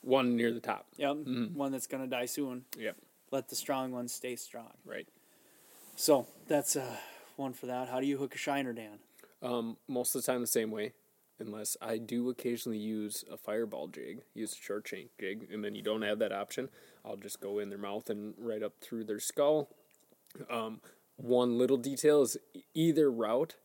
[0.02, 0.86] One near the top.
[0.96, 1.16] Yep,
[1.54, 2.64] one that's gonna die soon.
[2.78, 2.96] Yep.
[3.30, 4.72] Let the strong ones stay strong.
[4.86, 5.08] Right.
[5.96, 6.96] So that's uh,
[7.36, 7.88] one for that.
[7.88, 9.00] How do you hook a shiner, Dan?
[9.42, 10.92] Um, most of the time the same way,
[11.38, 15.74] unless I do occasionally use a fireball jig, use a short shank jig, and then
[15.74, 16.68] you don't have that option.
[17.04, 19.68] I'll just go in their mouth and right up through their skull.
[20.50, 20.80] Um,
[21.16, 22.36] one little detail is
[22.74, 23.56] either route.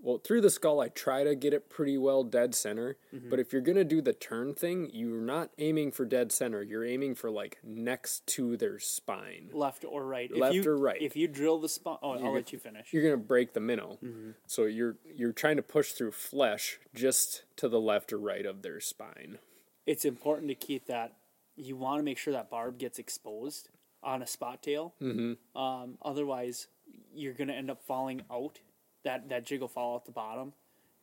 [0.00, 2.96] Well, through the skull, I try to get it pretty well dead center.
[3.12, 6.62] But if you're gonna do the turn thing, you're not aiming for dead center.
[6.62, 9.50] You're aiming for like next to their spine.
[9.52, 10.30] Left or right?
[10.34, 11.02] Left if you, or right?
[11.02, 12.92] If you drill the spine, oh, I'll You're let you finish.
[12.92, 13.98] you're gonna break the minnow.
[14.46, 18.62] So you're you're trying to push through flesh just to the left or right of
[18.62, 19.38] their spine.
[19.84, 21.14] It's important to keep that.
[21.58, 23.68] You want to make sure that barb gets exposed
[24.02, 24.94] on a spot tail.
[25.02, 25.58] Mm-hmm.
[25.60, 26.68] Um, otherwise,
[27.12, 28.60] you're gonna end up falling out.
[29.04, 30.52] That that jig will fall out the bottom,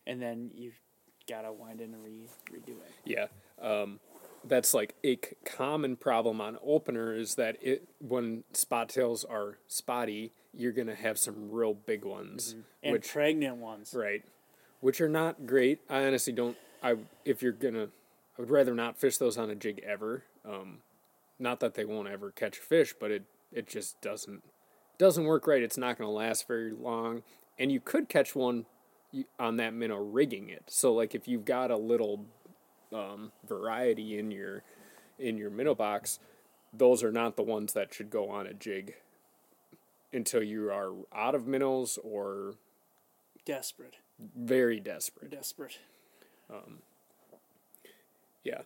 [0.08, 0.80] and then you've
[1.30, 2.92] gotta wind in and re, redo it.
[3.04, 3.28] Yeah.
[3.62, 4.00] Um,
[4.48, 9.58] that's like a c- common problem on opener is that it when spot tails are
[9.68, 13.94] spotty, you're gonna have some real big ones, And which pregnant ones.
[13.94, 14.24] right,
[14.82, 15.80] which are not great.
[15.90, 16.56] I honestly don't.
[16.82, 17.90] I if you're gonna,
[18.38, 20.24] I would rather not fish those on a jig ever.
[20.48, 20.80] Um,
[21.40, 24.44] not that they won't ever catch a fish, but it it just doesn't
[24.98, 25.62] doesn't work right.
[25.64, 27.24] It's not gonna last very long,
[27.58, 28.66] and you could catch one
[29.40, 30.64] on that minnow rigging it.
[30.68, 32.26] So like if you've got a little
[32.94, 34.64] um, variety in your
[35.18, 36.20] in your minnow box,
[36.74, 38.96] those are not the ones that should go on a jig
[40.14, 42.56] until you are out of minnows or
[43.46, 43.96] Desperate.
[44.36, 45.32] very desperate.
[45.32, 45.80] Desperate.
[46.50, 46.80] Um,
[48.44, 48.62] Yeah.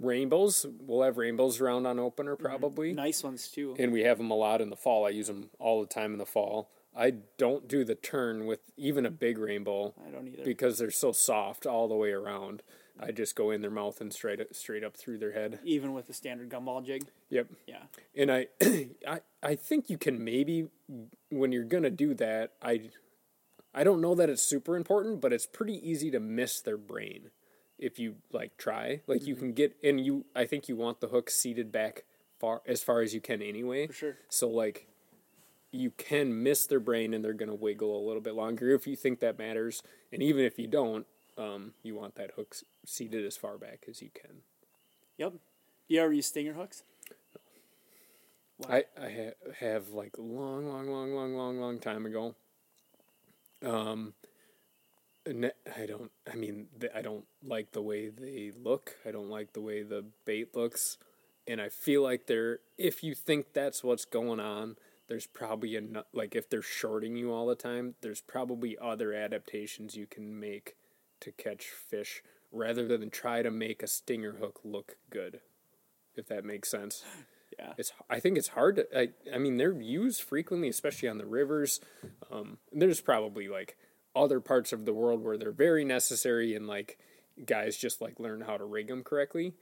[0.00, 2.44] Rainbows, we'll have rainbows around on opener Mm-hmm.
[2.46, 3.74] probably, Nice ones too.
[3.78, 5.06] and we have them a lot in the fall.
[5.06, 6.70] I use them all the time in the fall.
[6.96, 10.44] I don't do the turn with even a big rainbow I don't either.
[10.44, 12.62] because they're so soft all the way around.
[12.98, 15.58] I just go in their mouth and straight straight up through their head.
[15.64, 17.04] Even with the standard gumball jig.
[17.28, 17.48] Yep.
[17.66, 17.82] Yeah.
[18.16, 18.46] And I,
[19.06, 20.68] I, I think you can maybe
[21.30, 22.52] when you're gonna do that.
[22.62, 22.88] I,
[23.74, 27.30] I don't know that it's super important, but it's pretty easy to miss their brain
[27.78, 29.00] if you like try.
[29.06, 30.24] Like you can get and you.
[30.34, 32.04] I think you want the hook seated back
[32.38, 33.86] far as far as you can anyway.
[33.86, 34.16] For sure.
[34.28, 34.88] So like,
[35.72, 38.86] you can miss their brain and they're going to wiggle a little bit longer if
[38.86, 39.82] you think that matters.
[40.12, 44.00] And even if you don't, um, you want that hook seated as far back as
[44.00, 44.42] you can.
[45.18, 45.34] Yep.
[45.88, 46.82] You ever use stinger hooks?
[48.68, 52.34] I, I ha- have like long, long, long, long, long, long time ago.
[53.62, 54.14] Um,
[55.26, 56.10] I don't.
[56.30, 58.96] I mean, th- I don't like the way they look.
[59.06, 60.98] I don't like the way the bait looks,
[61.46, 62.60] and I feel like they're.
[62.78, 64.76] If you think that's what's going on,
[65.08, 67.94] there's probably a like if they're shorting you all the time.
[68.02, 70.76] There's probably other adaptations you can make
[71.20, 75.40] to catch fish rather than try to make a stinger hook look good.
[76.14, 77.04] If that makes sense
[77.58, 77.72] Yeah.
[77.78, 81.24] it's I think it's hard to I, I mean they're used frequently especially on the
[81.24, 81.80] rivers
[82.30, 83.78] um, there's probably like
[84.16, 86.98] other parts of the world where they're very necessary and like
[87.44, 89.52] guys just like learn how to rig them correctly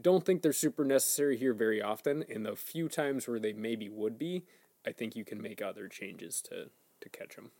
[0.00, 3.88] don't think they're super necessary here very often In the few times where they maybe
[3.88, 4.44] would be
[4.86, 7.50] I think you can make other changes to to catch them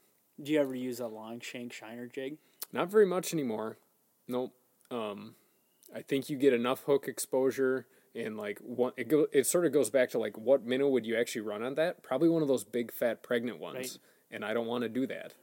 [0.40, 2.38] Do you ever use a long shank shiner jig?
[2.72, 3.78] not very much anymore
[4.28, 4.54] nope
[4.90, 5.34] um,
[5.94, 9.72] I think you get enough hook exposure and like one it go it sort of
[9.72, 12.02] goes back to like what minnow would you actually run on that?
[12.02, 13.76] Probably one of those big fat pregnant ones.
[13.76, 13.98] Right.
[14.30, 15.34] And I don't want to do that.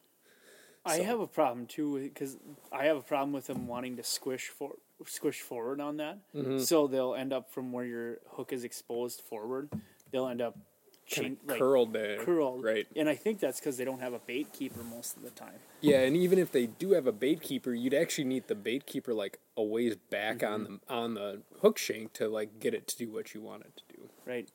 [0.86, 2.38] I So- have a problem too because
[2.72, 6.18] I have a problem with them wanting to squish for squish forward on that.
[6.34, 6.60] Mm-hmm.
[6.60, 9.70] So they'll end up from where your hook is exposed forward.
[10.12, 10.66] They'll end up Kind
[11.08, 12.18] chin- of like, curled there.
[12.24, 12.64] curled.
[12.64, 12.88] Right.
[12.96, 15.60] And I think that's because they don't have a bait keeper most of the time.
[15.82, 18.86] Yeah, and even if they do have a bait keeper, you'd actually need the bait
[18.86, 20.76] keeper like a ways back on Mm-hmm.
[20.88, 23.76] the on the hook shank to like get it to do what you want it
[23.76, 24.10] to do.
[24.26, 24.50] Right.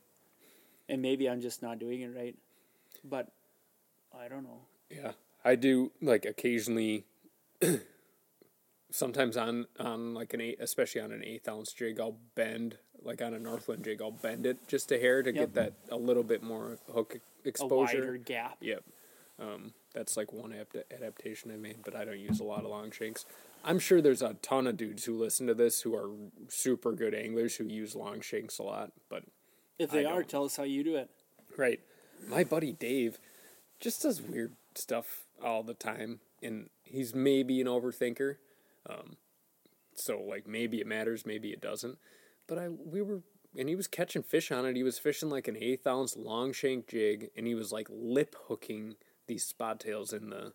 [0.89, 2.37] And maybe I'm just not doing it right.
[3.05, 3.29] But
[4.19, 4.61] I don't know.
[4.91, 5.13] Yeah,
[5.49, 7.05] I do like occasionally.
[8.91, 13.23] sometimes on on like an eight, especially on an eighth ounce jig, I'll bend like
[13.23, 15.35] on a Northland jig, I'll bend it just a hair to Yep.
[15.41, 18.01] get that a little bit more hook e- A exposure.
[18.01, 18.57] wider gap.
[18.61, 18.83] Yep.
[19.39, 22.71] Um, that's like one ap- adaptation I made, but I don't use a lot of
[22.71, 23.25] long shanks.
[23.65, 26.11] I'm sure there's a ton of dudes who listen to this who are
[26.49, 29.23] super good anglers who use long shanks a lot, but
[29.79, 31.09] If they are, tell us how you do it.
[31.57, 31.79] Right.
[32.27, 33.19] My buddy Dave
[33.79, 38.37] just does weird stuff all the time, and he's maybe an overthinker.
[38.89, 39.17] Um,
[39.95, 41.99] so like maybe it matters, maybe it doesn't.
[42.47, 43.23] But I we were
[43.57, 44.77] and he was catching fish on it.
[44.77, 48.37] He was fishing like an eighth ounce long shank jig, and he was like lip
[48.47, 48.97] hooking
[49.27, 50.53] these spot tails in the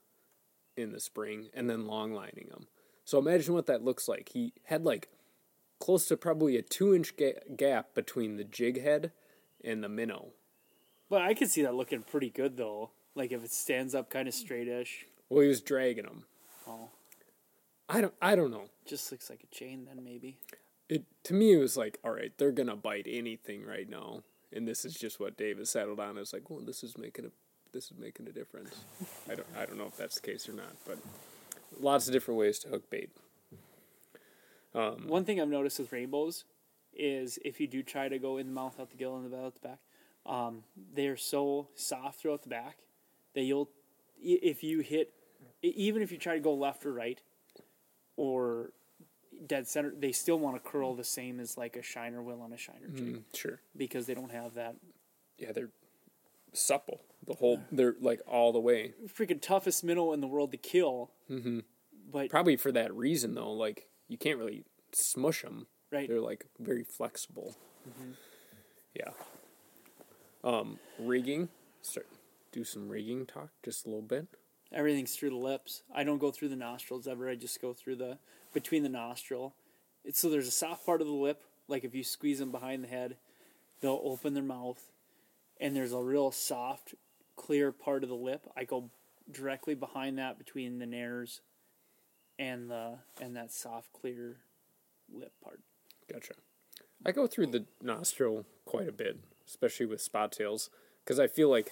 [0.76, 2.67] in the spring, and then long lining them.
[3.06, 4.30] So imagine what that looks like.
[4.34, 5.10] He had like
[5.80, 9.12] close to probably a two inch ga- gap between the jig head
[9.63, 10.30] and the minnow.
[11.10, 12.91] But I could see that looking pretty good though.
[13.15, 15.06] Like if it stands up kind of straightish.
[15.30, 16.26] Well, he was dragging them.
[16.67, 16.89] Oh,
[17.89, 18.13] I don't.
[18.21, 18.65] I don't know.
[18.86, 20.38] just looks like a chain then maybe.
[20.89, 24.67] It to me it was like, all right, they're gonna bite anything right now, and
[24.67, 26.17] this is just what Dave has settled on.
[26.17, 27.30] It's like, well, this is making a
[27.71, 28.84] this is making a difference.
[29.30, 29.47] I don't.
[29.58, 30.97] I don't know if that's the case or not, but
[31.80, 33.10] lots of different ways to hook bait.
[34.73, 36.45] One thing I've noticed with rainbows
[36.93, 39.38] is if you do try to go in the mouth, out the gill, and the
[39.38, 39.80] out the back,
[40.26, 42.78] um, they're so soft throughout the back
[43.36, 43.69] that you'll,
[44.22, 45.12] if you hit,
[45.62, 47.19] even if you try to go left or right,
[48.15, 48.72] or
[49.48, 52.54] dead center, they still want to curl the same as like a shiner will on
[52.54, 53.60] a shiner jig Mm, sure.
[53.76, 54.76] because they don't have that
[55.38, 55.72] Yeah, they're
[56.54, 57.02] supple.
[57.26, 58.93] The whole they're like all the way.
[59.08, 61.12] freaking toughest minnow in the world to kill.
[61.30, 61.60] Mm-hmm.
[62.12, 63.52] But Probably for that reason though.
[63.52, 65.67] Like you can't really smush them.
[65.91, 67.56] right, They're like very flexible.
[68.93, 69.10] Yeah.
[70.43, 71.50] Um, rigging.
[71.82, 72.08] Start
[72.54, 74.28] do some rigging talk just a little bit.
[74.72, 75.84] everything's through the lips.
[75.94, 77.30] I don't go through the nostrils ever.
[77.30, 78.18] I just go through the
[78.54, 79.56] between the nostril.
[80.06, 81.44] It's so there's a soft part of the lip.
[81.68, 83.18] Like if you squeeze them behind the head,
[83.82, 84.92] they'll open their mouth,
[85.60, 86.96] and there's a real soft,
[87.36, 88.48] clear part of the lip.
[88.56, 88.89] I go
[89.32, 91.42] directly behind that between the nares,
[92.38, 94.38] and the and that soft clear
[95.12, 95.62] lip part.
[96.12, 96.34] Gotcha.
[97.06, 100.70] I go through the nostril quite a bit, especially with spot tails,
[101.04, 101.72] because I feel like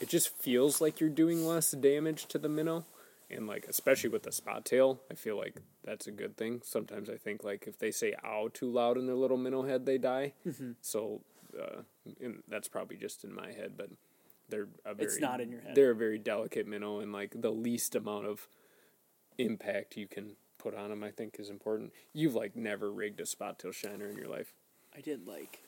[0.00, 2.84] it just feels like you're doing less damage to the minnow,
[3.30, 6.60] and like especially with the spot tail, I feel like that's a good thing.
[6.64, 9.86] Sometimes I think like if they say "ow" too loud in their little minnow head,
[9.86, 10.32] they die.
[10.80, 11.20] So,
[11.60, 11.82] uh,
[12.20, 13.90] and that's probably just in my head, but
[14.48, 15.74] they're a very It's not in your head.
[15.74, 18.48] They're a very delicate minnow, and like the least amount of
[19.38, 21.92] impact you can put on them, I think, is important.
[22.12, 24.52] You've like never rigged a spot tail shiner in your life.
[24.96, 25.62] I did like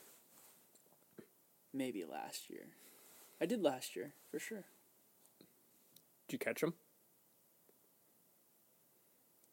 [1.73, 2.67] maybe last year.
[3.41, 4.65] I did last year for sure.
[6.27, 6.73] Did you catch them?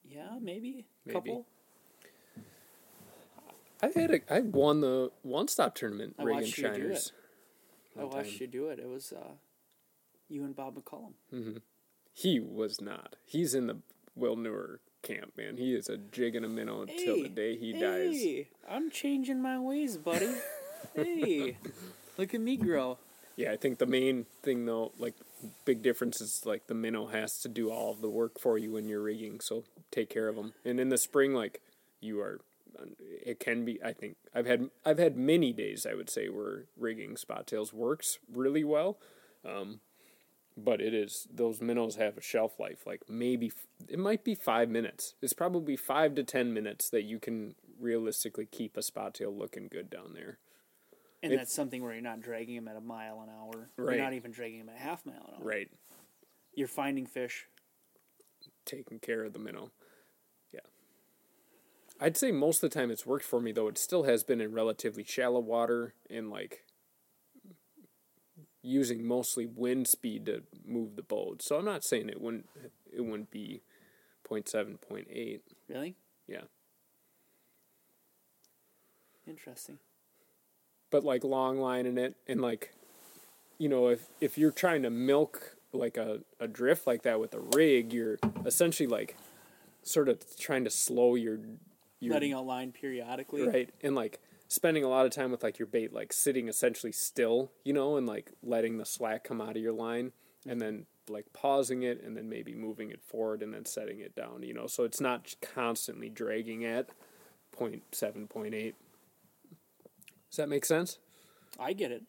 [0.05, 1.14] Yeah, maybe, Maybe.
[1.14, 1.47] couple.
[3.83, 7.12] I had a, I won the one stop tournament I watched you do shiners.
[7.99, 8.39] I watched time.
[8.41, 8.78] you do it.
[8.78, 9.33] It was uh,
[10.28, 11.61] You and Bob McCullum.
[12.14, 13.16] He was not.
[13.26, 13.78] He's in the
[14.14, 15.57] Will Newer camp, man.
[15.57, 18.14] He is a jig and a minnow until the day he dies.
[18.14, 20.30] Hey, I'm changing my ways, buddy.
[20.95, 21.57] hey,
[22.16, 22.99] look at me grow.
[23.37, 25.14] Yeah, I think the main thing though, like
[25.64, 28.72] big difference is like the minnow has to do all of the work for you
[28.72, 30.53] when you're rigging, so take care of them.
[30.64, 31.61] And in the spring, like
[32.01, 32.41] you are,
[33.24, 33.83] it can be.
[33.83, 37.72] I think I've had I've had many days I would say where rigging spot tails
[37.72, 38.99] works really well,
[39.49, 39.80] um,
[40.57, 43.53] but it is those minnows have a shelf life like maybe
[43.89, 45.14] it might be five minutes.
[45.22, 49.68] It's probably five to ten minutes that you can realistically keep a spot tail looking
[49.68, 50.39] good down there.
[51.23, 53.70] And that's something where you're not dragging them at a mile an hour.
[53.77, 53.95] Right.
[53.95, 55.45] You're not even dragging them at a half mile an hour.
[55.45, 55.70] Right.
[56.55, 57.47] You're finding fish.
[58.64, 59.70] taking care of the minnow.
[60.53, 60.61] Yeah.
[62.01, 63.68] I'd say most of the time it's worked for me though.
[63.68, 66.64] It still has been in relatively shallow water and like
[68.62, 71.43] using mostly wind speed to move the boat.
[71.43, 72.49] So I'm not saying it wouldn't
[72.93, 73.62] it wouldn't be
[74.29, 75.41] 0.7, 0.8.
[75.68, 75.97] Really?
[76.27, 76.43] Yeah.
[79.27, 79.79] Interesting.
[80.93, 82.72] But like long line in it and like
[83.59, 87.34] you know, if if you're trying to milk like a, a drift like that with
[87.34, 89.16] a rig, you're essentially like
[89.82, 91.38] sort of trying to slow your
[92.01, 93.47] your Letting out line periodically.
[93.47, 96.93] right and like spending a lot of time with like your bait like sitting essentially
[96.93, 100.12] still you know and like letting the slack come out of your line
[100.47, 104.14] and then like pausing it and then maybe moving it forward and then setting it
[104.16, 106.88] down you know so it's not constantly dragging at
[107.57, 107.80] 0.7
[108.28, 108.74] 0.8
[110.33, 110.99] does that make sense
[111.61, 112.03] I get it.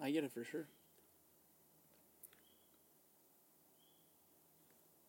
[0.00, 0.66] I get it for sure.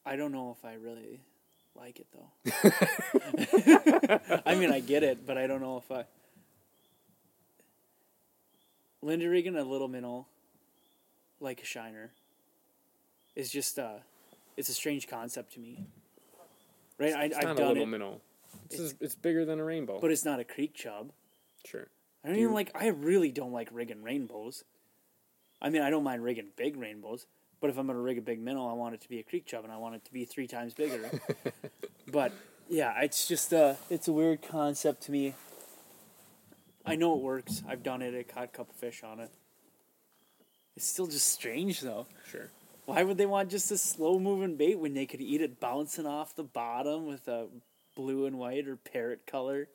[0.03, 1.19] I don't know if I really
[1.75, 2.31] like it though.
[4.45, 6.05] I mean, I get it, but I don't know if I.
[9.03, 10.25] Lindy rigging, a little minnow,
[11.39, 12.09] like a shiner,
[13.35, 13.97] is just uh,
[14.57, 15.85] it's a strange concept to me.
[16.97, 18.21] Right, I, it's I've not a done little it, minnow
[18.71, 21.11] it's, just- it's bigger than a rainbow but it's not a creek chub.
[21.65, 21.87] sure
[22.25, 22.71] I don't even like.
[22.73, 24.63] I really don't like rigging rainbows.
[25.61, 27.27] I mean, I don't mind rigging big rainbows,
[27.61, 29.45] but if I'm gonna rig a big minnow, I want it to be a creek
[29.45, 31.07] chub, and I want it to be three times bigger.
[32.11, 32.31] but
[32.67, 35.35] yeah, it's just uh, it's a weird concept to me.
[36.83, 37.61] I know it works.
[37.67, 38.17] I've done it.
[38.17, 39.29] I caught a couple fish on it.
[40.75, 42.07] It's still just strange though.
[42.29, 42.49] sure
[42.85, 46.07] Why would they want just a slow moving bait when they could eat it bouncing
[46.07, 47.47] off the bottom with a
[47.95, 49.67] blue and white or parrot color?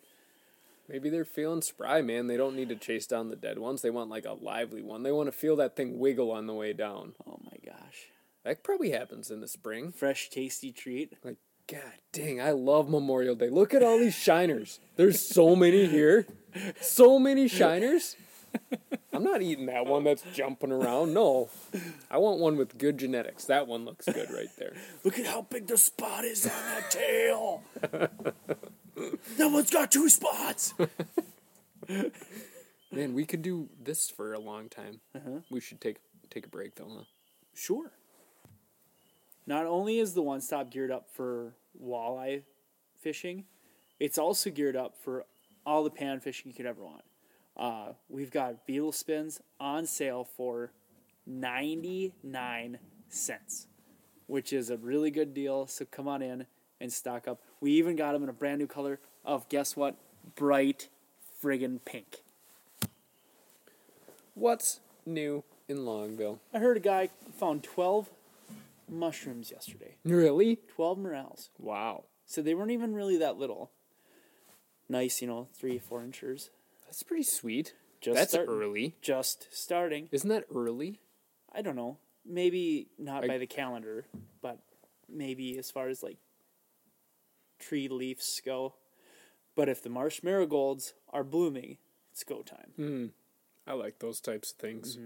[0.91, 2.27] Maybe they're feeling spry, man.
[2.27, 3.81] They don't need to chase down the dead ones.
[3.81, 5.05] They want like a lively one.
[5.05, 7.13] They want to feel that thing wiggle on the way down.
[7.25, 8.09] Oh my gosh.
[8.45, 9.93] That probably happens in the spring.
[9.93, 11.13] Fresh, tasty treat.
[11.23, 11.37] Like,
[11.69, 11.81] God
[12.11, 13.51] dang, I love Memorial Day.
[13.51, 14.81] Look at all these shiners.
[14.97, 16.27] There's so many here.
[16.81, 18.17] So many shiners.
[19.13, 21.15] I'm not eating that one that's jumping around.
[21.15, 21.51] No.
[22.11, 23.45] I want one with good genetics.
[23.45, 24.73] That one looks good right there.
[25.05, 27.63] Look at how big the spot is on that tail.
[29.37, 30.75] that one's got two spots.
[32.93, 35.01] Man, we could do this for a long time.
[35.15, 35.41] Uh-huh.
[35.51, 35.99] We should take
[36.31, 37.05] take a break though, huh?
[37.55, 37.93] Sure.
[39.47, 42.43] Not only is the one stop geared up for walleye
[42.99, 43.45] fishing,
[43.99, 45.25] it's also geared up for
[45.65, 47.03] all the pan fishing you could ever want.
[47.57, 50.73] Uh, we've got beetle spins on sale for
[51.27, 52.79] 99
[53.09, 53.67] cents,
[54.27, 55.67] which is a really good deal.
[55.67, 56.47] So come on in
[56.81, 57.41] and stock up.
[57.61, 59.97] We even got them in a brand new color of guess what?
[60.35, 60.89] Bright
[61.43, 62.23] friggin' pink.
[64.35, 66.39] What's new in Longville?
[66.55, 67.09] I heard a guy
[67.39, 68.11] found 12
[68.89, 69.97] mushrooms yesterday.
[70.05, 70.57] Really?
[70.75, 71.51] 12 morels.
[71.59, 72.05] Wow.
[72.27, 73.71] So they weren't even really that little.
[74.89, 76.51] Nice, you know, three, four inches.
[76.87, 77.75] That's pretty sweet.
[78.01, 78.55] Just That's starting.
[78.55, 78.95] early.
[79.03, 80.09] Just starting.
[80.11, 81.01] Isn't that early?
[81.53, 81.99] I don't know.
[82.25, 84.07] Maybe not I- by the calendar,
[84.41, 84.59] but
[85.09, 86.17] maybe as far as like
[87.61, 88.75] tree leaves go.
[89.55, 91.77] But if the marsh marigolds are blooming,
[92.13, 93.13] it's go time.
[93.67, 94.97] I like those types of things.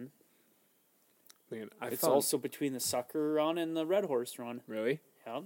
[1.51, 4.63] Man, I It's found also between the sucker run and the red horse run.
[4.67, 5.01] really.
[5.27, 5.41] Yeah.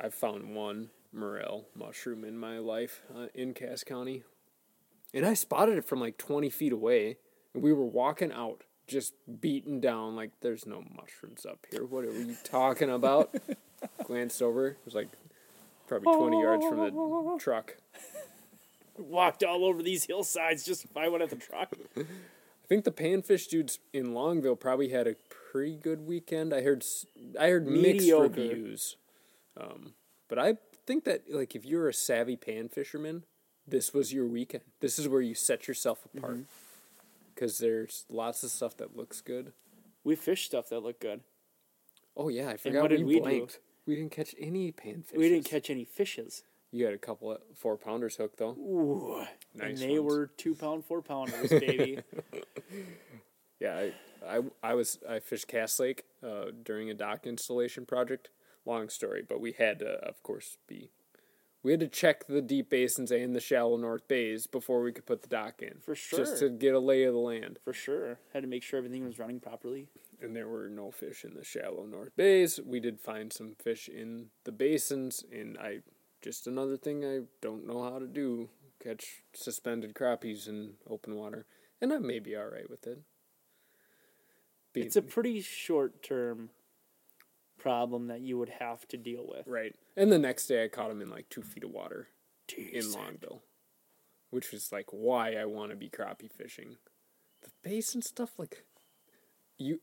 [0.00, 4.22] I've found one morel mushroom in my life uh, in Cass County,
[5.14, 7.16] and I spotted it from like twenty feet away.
[7.54, 11.84] And we were walking out, just beaten down like there's no mushrooms up here.
[11.86, 13.34] What are you talking about?
[14.04, 15.08] Glanced over, it was like
[15.86, 17.76] probably twenty yards from the truck.
[18.98, 21.72] Walked all over these hillsides just to find one at the truck.
[21.96, 25.14] I think the panfish dudes in Longville probably had a
[25.52, 26.52] pretty good weekend.
[26.54, 26.84] I heard
[27.38, 28.22] I heard mixed Mediocre.
[28.22, 28.96] reviews,
[29.56, 29.92] um,
[30.28, 30.56] but I
[30.86, 33.24] think that like if you're a savvy pan fisherman,
[33.68, 34.64] this was your weekend.
[34.80, 36.42] This is where you set yourself apart Mm-hmm.
[37.34, 39.52] because there's lots of stuff that looks good.
[40.04, 41.20] We fished stuff that looked good.
[42.16, 43.48] Oh yeah, I forgot what we, did we do?
[43.86, 45.16] We didn't catch any panfish.
[45.16, 46.42] We didn't catch any fishes.
[46.72, 48.50] You had a couple of four pounders hooked though.
[48.58, 49.24] Ooh,
[49.54, 50.12] Nice and they ones.
[50.12, 52.00] were two pound, four pounders, baby.
[53.58, 53.88] Yeah,
[54.28, 58.28] I, I, I was I fished Cass Lake uh, during a dock installation project.
[58.66, 60.90] Long story, but we had to, of course, be
[61.62, 65.06] we had to check the deep basins and the shallow north bays before we could
[65.06, 65.78] put the dock in.
[65.80, 67.58] For sure, just to get a lay of the land.
[67.64, 68.18] For sure.
[68.32, 69.88] Had to make sure everything was running properly.
[70.20, 72.58] And there were no fish in the shallow north bays.
[72.64, 75.80] We did find some fish in the basins, and I
[76.22, 78.48] just another thing I don't know how to do
[78.82, 81.46] catch suspended crappies in open water,
[81.80, 83.00] and I may be all right with it.
[84.72, 86.50] Being- It's a pretty short term
[87.58, 89.46] problem that you would have to deal with.
[89.46, 89.74] Right.
[89.96, 92.08] And the next day I caught them in like two feet of water
[92.56, 93.40] in Longville,
[94.30, 96.76] which was like why I want to be crappie fishing.
[97.42, 98.64] The basin stuff, like
[99.58, 99.80] you,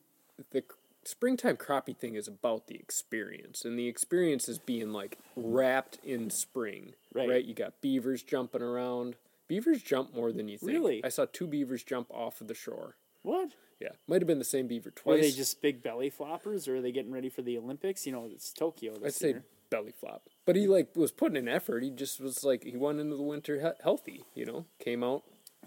[0.51, 0.63] the
[1.03, 6.29] springtime crappie thing is about the experience, and the experience is being like wrapped in
[6.29, 6.93] spring.
[7.13, 7.43] Right.
[7.45, 9.15] You got beavers jumping around.
[9.47, 10.71] Beavers jump more than you think.
[10.71, 11.03] Really?
[11.03, 12.95] I saw two beavers jump off of the shore.
[13.21, 13.51] What?
[13.79, 15.17] Yeah, might have been the same beaver twice.
[15.17, 18.05] Were they just big belly floppers, or are they getting ready for the Olympics?
[18.05, 19.43] You know, it's Tokyo I'd say year.
[19.69, 20.29] belly flop.
[20.45, 21.83] But he like was putting in effort.
[21.83, 24.23] He just was like he went into the winter he- healthy.
[24.35, 25.23] You know, came out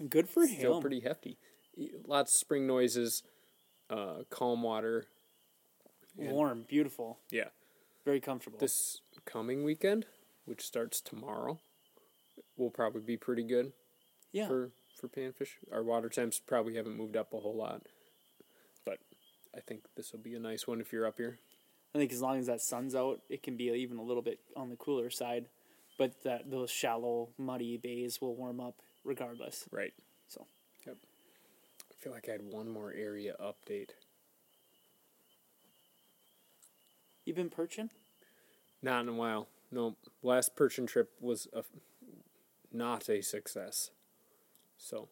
[0.09, 0.59] Good for still him.
[0.59, 1.37] Still pretty hefty.
[2.07, 3.21] Lots of spring noises,
[3.89, 5.05] uh, calm water.
[6.15, 7.49] Warm, beautiful, Yeah,
[8.03, 8.57] very comfortable.
[8.57, 10.07] this coming weekend,
[10.45, 11.59] which starts tomorrow,
[12.57, 13.73] will probably be pretty good
[14.31, 15.49] yeah, for for panfish.
[15.71, 17.83] Our water temps probably haven't moved up a whole lot,
[18.83, 18.97] but
[19.55, 21.37] I think this will be a nice one if you're up here.
[21.93, 24.39] I think as long as that sun's out, it can be even a little bit
[24.55, 25.49] on the cooler side.
[25.97, 29.67] But that those shallow, muddy bays will warm up regardless.
[29.71, 29.93] Right.
[30.27, 30.45] So.
[31.97, 33.89] I feel like I had one more area update.
[37.27, 37.89] you've been perching.
[38.81, 39.47] Not in a while.
[39.69, 41.63] No, last perching trip was a,
[42.71, 43.91] not a success.
[44.77, 45.09] So,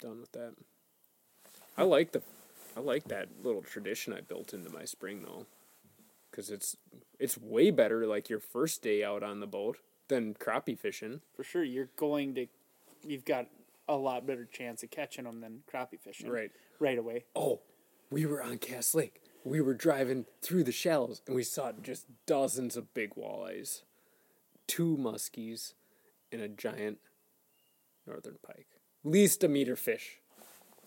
[0.00, 0.54] done with that.
[1.78, 2.22] I like the,
[2.76, 5.46] I like that little tradition I built into my spring though,
[6.30, 6.76] because it's
[7.18, 9.78] it's way better like your first day out on the boat
[10.08, 11.20] than crappie fishing.
[11.34, 12.46] For sure, you're going to.
[13.06, 13.46] You've got
[13.88, 16.30] a lot better chance of catching them than crappie fishing.
[16.30, 16.50] Right.
[16.78, 17.24] Right away.
[17.34, 17.60] Oh,
[18.10, 19.20] we were on Cass Lake.
[19.44, 23.82] We were driving through the shallows and we saw just dozens of big walleyes,
[24.66, 25.74] two muskies,
[26.32, 26.98] and a giant
[28.06, 28.66] northern pike.
[29.04, 30.18] Least a meter fish.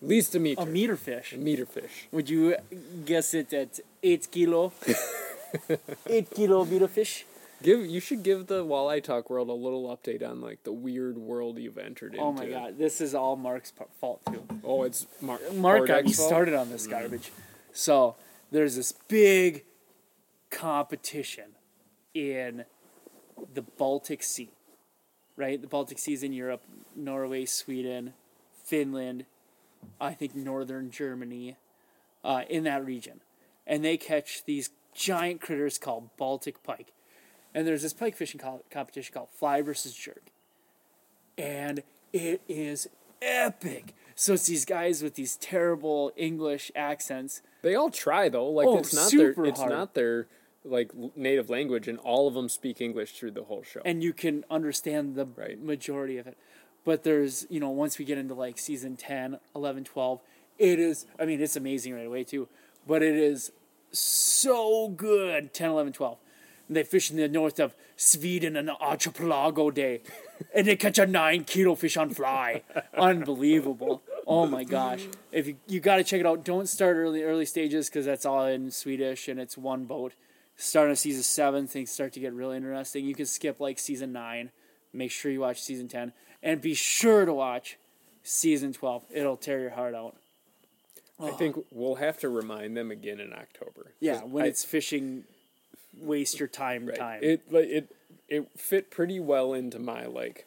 [0.02, 0.62] Least a meter.
[0.62, 1.32] A meter fish.
[1.32, 2.08] A meter fish.
[2.12, 2.56] Would you
[3.04, 4.72] guess it at eight kilo?
[6.06, 7.24] eight kilo meter fish.
[7.62, 11.18] Give you should give the walleye talk world a little update on like the weird
[11.18, 12.24] world you've entered into.
[12.24, 14.46] Oh my god, this is all Mark's fault too.
[14.64, 15.52] Oh, it's Mark.
[15.54, 17.30] Mark got me started on this garbage.
[17.72, 18.16] So
[18.50, 19.64] there's this big
[20.50, 21.56] competition
[22.14, 22.64] in
[23.52, 24.50] the Baltic Sea,
[25.36, 25.60] right?
[25.60, 26.62] The Baltic Sea is in Europe,
[26.96, 28.14] Norway, Sweden,
[28.64, 29.26] Finland,
[30.00, 31.56] I think northern Germany,
[32.24, 33.20] uh, in that region,
[33.66, 36.92] and they catch these giant critters called Baltic pike.
[37.54, 40.30] And there's this pike fishing co- competition called Fly versus Jerk,
[41.36, 41.82] and
[42.12, 42.88] it is
[43.22, 43.94] epic.
[44.14, 47.42] So it's these guys with these terrible English accents.
[47.62, 48.48] They all try though.
[48.48, 49.72] Like Oh, it's not their it's hard.
[49.72, 50.26] not their
[50.64, 53.80] like native language, and all of them speak English through the whole show.
[53.84, 55.58] and you can understand the Right.
[55.60, 56.36] majority of it.
[56.84, 60.20] But there's, you know, once we get into like season 10, 11, 12,
[60.58, 62.48] it is, I mean, it's amazing right away too,
[62.86, 63.52] but it is
[63.92, 66.18] so good 10, 11, 12.
[66.70, 70.02] And they fish in the north of Sweden on an archipelago day,
[70.54, 72.62] and they catch a nine kilo fish on fly.
[72.96, 74.02] Unbelievable.
[74.24, 75.08] Oh my gosh.
[75.32, 78.24] If you, you got to check it out, don't start early, early stages because that's
[78.24, 80.12] all in Swedish and it's one boat.
[80.54, 83.04] Start on season seven, things start to get really interesting.
[83.04, 84.52] You can skip like season nine.
[84.92, 87.78] Make sure you watch season 10 and be sure to watch
[88.22, 89.06] season 12.
[89.12, 90.14] It'll tear your heart out.
[91.18, 93.94] I think we'll have to remind them again in October.
[93.98, 95.24] Yeah, when I- it's fishing,
[96.00, 96.86] waste your time.
[96.86, 96.98] right.
[96.98, 97.20] Time.
[97.22, 97.96] It like it
[98.28, 100.46] it fit pretty well into my like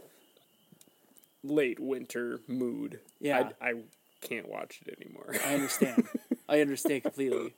[1.43, 2.99] late winter mood.
[3.19, 3.49] Yeah.
[3.61, 3.73] I, I
[4.21, 5.35] can't watch it anymore.
[5.45, 6.07] I understand.
[6.47, 7.53] I understand completely.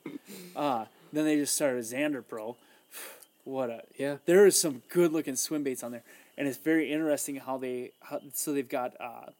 [0.54, 2.56] Uh, then they just started Zander Pro.
[3.44, 4.16] What a Yeah.
[4.26, 6.02] There is some good looking swim baits on there,
[6.36, 9.30] and it's very interesting how they how, so they've got uh,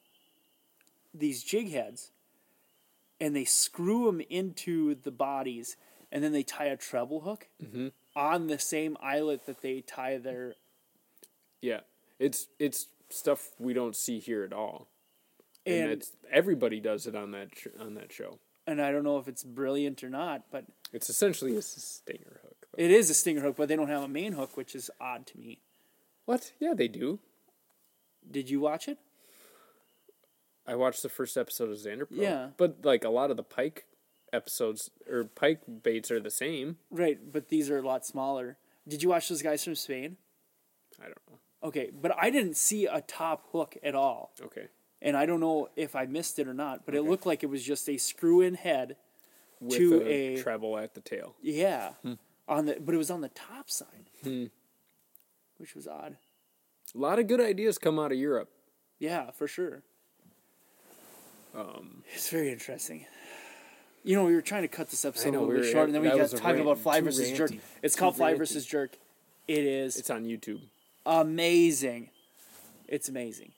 [1.13, 2.13] these jig heads,
[3.21, 5.77] and they screw them into the bodies,
[6.13, 7.89] and then they tie a treble hook Mm-hmm.
[8.17, 10.55] On the same islet that they tie their.
[11.61, 11.81] yeah,
[12.19, 14.89] it's it's stuff we don't see here at all,
[15.65, 18.39] and, And it's everybody does it on that sh- on that show.
[18.67, 22.57] and I don't know if it's brilliant or not, but It's essentially a stinger hook.
[22.73, 22.83] though.
[22.83, 25.27] it is a stinger hook, but they don't have a main hook, which is odd
[25.29, 25.61] to me.
[26.25, 26.53] What?
[26.59, 27.21] Yeah, they do.
[28.29, 28.99] Did you watch it?
[30.67, 32.17] I watched the first episode of Zander Pro.
[32.21, 32.49] Yeah.
[32.57, 33.85] But like a lot of the pike
[34.33, 36.77] episodes or pike baits are the same.
[36.91, 38.57] Right, but these are a lot smaller.
[38.89, 40.17] Did you watch those guys from Spain?
[41.01, 41.39] I don't know.
[41.69, 44.33] Okay, but I didn't see a top hook at all.
[44.43, 44.69] Okay.
[45.03, 47.47] And I don't know if I missed it or not, but it looked like it
[47.51, 48.97] was just a screw in head.
[49.61, 51.35] With To a, a- treble at the tail.
[51.41, 51.91] Yeah.
[52.49, 54.11] On the but it was on the top side.
[54.23, 54.45] Hmm.
[55.59, 56.19] Which was odd.
[56.95, 58.51] A lot of good ideas come out of Europe.
[58.99, 59.83] Yeah, for sure.
[61.55, 63.07] Um, It's very interesting.
[64.07, 65.73] You know, we were trying to cut this episode know, a little we bit were-
[65.73, 67.51] short, and then we that got was a talking rant, about fly too versus jerk.
[67.51, 68.39] ranty, It's too called fly ranty.
[68.39, 68.97] versus jerk.
[69.49, 70.61] It is it's on YouTube.
[71.05, 72.11] amazing.
[72.89, 73.51] It's amazing.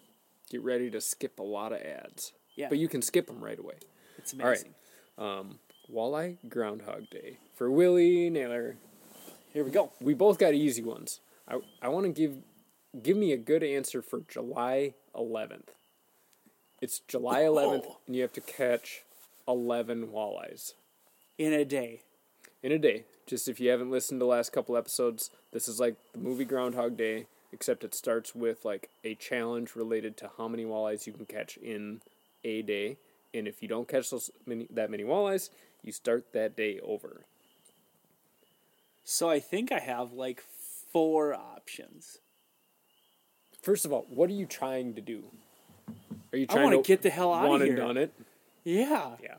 [0.51, 2.32] Get ready to skip a lot of ads.
[2.57, 2.68] Yeah.
[2.70, 3.74] But you can skip them right away.
[4.16, 4.44] It's amazing.
[4.44, 5.38] All right.
[5.38, 5.51] amazing.
[5.51, 5.59] Um,
[5.94, 8.76] Walleye Groundhog Day for Willie Naylor.
[9.53, 9.92] Here we go.
[10.01, 11.20] We both got easy ones.
[11.46, 12.36] I I want to give
[13.03, 15.68] give me a good answer for July 11th.
[16.80, 17.96] It's July 11th, Oh.
[18.07, 19.03] and you have to catch
[19.49, 20.74] 11 walleyes
[21.38, 22.03] In a day.
[22.62, 23.05] in a day.
[23.26, 26.44] Just if you haven't listened to the last couple episodes, this is like the movie
[26.44, 31.12] Groundhog Day, except it starts with like a challenge related to how many walleyes you
[31.12, 32.01] can catch in
[32.44, 32.96] a day.
[33.34, 35.51] And if you don't catch those many, that many walleyes,
[35.82, 37.22] you start that day over.
[39.05, 40.42] So I think I have like
[40.92, 42.18] four options.
[43.62, 45.24] First of all, what are you trying to do?
[46.32, 47.76] Are you I trying wanna to get the hell out one here.
[47.76, 48.12] done it?
[48.64, 49.16] Yeah.
[49.22, 49.36] Yeah.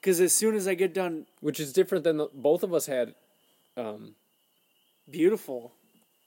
[0.00, 2.86] Because as soon as I get done, Which is different than the, both of us
[2.86, 3.14] had.
[3.76, 4.14] Um,
[5.10, 5.72] beautiful.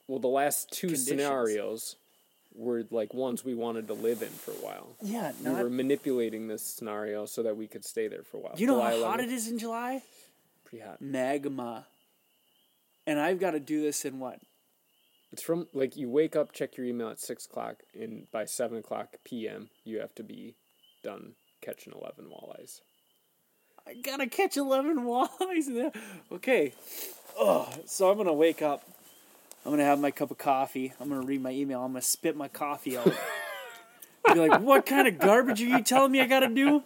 [0.08, 1.08] Well, the last two Conditions.
[1.08, 1.96] scenarios
[2.54, 4.88] were like ones we wanted to live in for a while.
[5.00, 8.54] Yeah, we were manipulating this scenario so that we could stay there for a while.
[8.58, 10.02] you know July how hot 11th, it is in July?
[10.64, 11.00] Pretty hot.
[11.00, 11.86] Magma.
[13.06, 14.38] And I've got to do this in what?
[15.32, 18.78] It's from like you wake up, check your email at six o'clock, and by seven
[18.78, 19.70] o'clock p.m.
[19.82, 20.54] you have to be
[21.02, 21.32] done
[21.62, 22.80] catching eleven walleyes.
[23.86, 25.92] I gotta catch 11 walleyes in there.
[26.30, 26.72] Okay.
[27.36, 28.82] Oh, so I'm gonna wake up.
[29.64, 30.92] I'm gonna have my cup of coffee.
[31.00, 31.82] I'm gonna read my email.
[31.82, 33.12] I'm gonna spit my coffee out.
[34.34, 36.82] be like, what kind of garbage are you telling me I gotta do?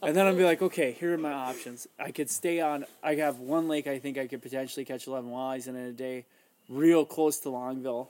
[0.00, 1.86] And then I'll be like, okay, here are my options.
[1.98, 2.86] I could stay on.
[3.02, 3.86] I have one lake.
[3.86, 6.24] I think I could potentially catch 11 walleyes in a day,
[6.68, 8.08] real close to Longville.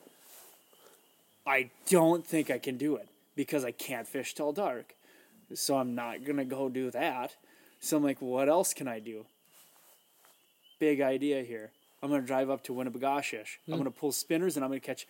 [1.47, 4.95] I don't think I can do it because I can't fish till dark.
[5.55, 7.37] So I'm not gonna go do that.
[7.81, 9.27] So I'm like, what else can I do?
[10.79, 11.71] Big idea here.
[12.03, 13.59] I'm gonna drive up to Winnibigoshish.
[13.67, 13.77] I'm hmm.
[13.79, 15.07] gonna pull spinners and I'm gonna catch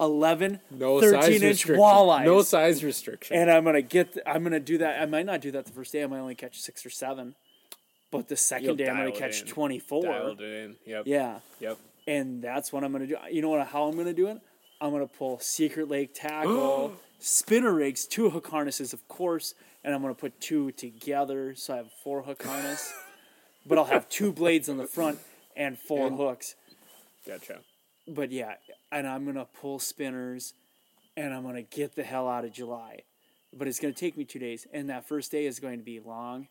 [0.00, 2.24] 11 No 13 size inch walleyes.
[2.24, 3.36] No size restriction.
[3.36, 4.14] and I'm gonna get.
[4.14, 5.00] The, I'm gonna do that.
[5.00, 6.02] I might not do that the first day.
[6.02, 7.34] I might only catch six or seven.
[8.10, 9.48] But the 2nd You'll day, I'm gonna catch in.
[9.48, 10.02] 24.
[10.02, 10.76] Dialed in.
[10.84, 11.04] Yep.
[11.06, 11.78] Yeah, Yep.
[12.06, 13.16] and that's what I'm gonna do.
[13.30, 13.66] You know what?
[13.66, 14.38] How I'm gonna do it?
[14.82, 16.92] I'm gonna pull Secret Lake tackle,
[17.22, 19.54] spinner rigs, two hook harnesses, of course,
[19.84, 22.92] and I'm gonna put two together, so I have four hook harness.
[23.66, 25.18] but I'll have two blades on the front
[25.56, 26.54] and four And- hooks.
[27.26, 27.60] Gotcha.
[28.08, 28.54] But yeah,
[28.90, 30.54] and I'm gonna pull spinners,
[31.16, 33.02] and I'm gonna get the hell out of July.
[33.56, 36.00] But it's gonna take me two days, and that first day is going to be
[36.00, 36.48] long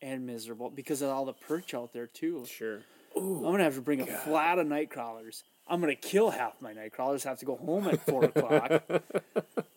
[0.00, 2.44] and miserable because of all the perch out there too.
[2.46, 2.82] Sure.
[3.16, 5.42] Ooh, I'm gonna have to bring a flat of night crawlers.
[5.66, 7.24] I'm gonna kill half my night crawlers.
[7.24, 8.82] Have to go home at four o'clock,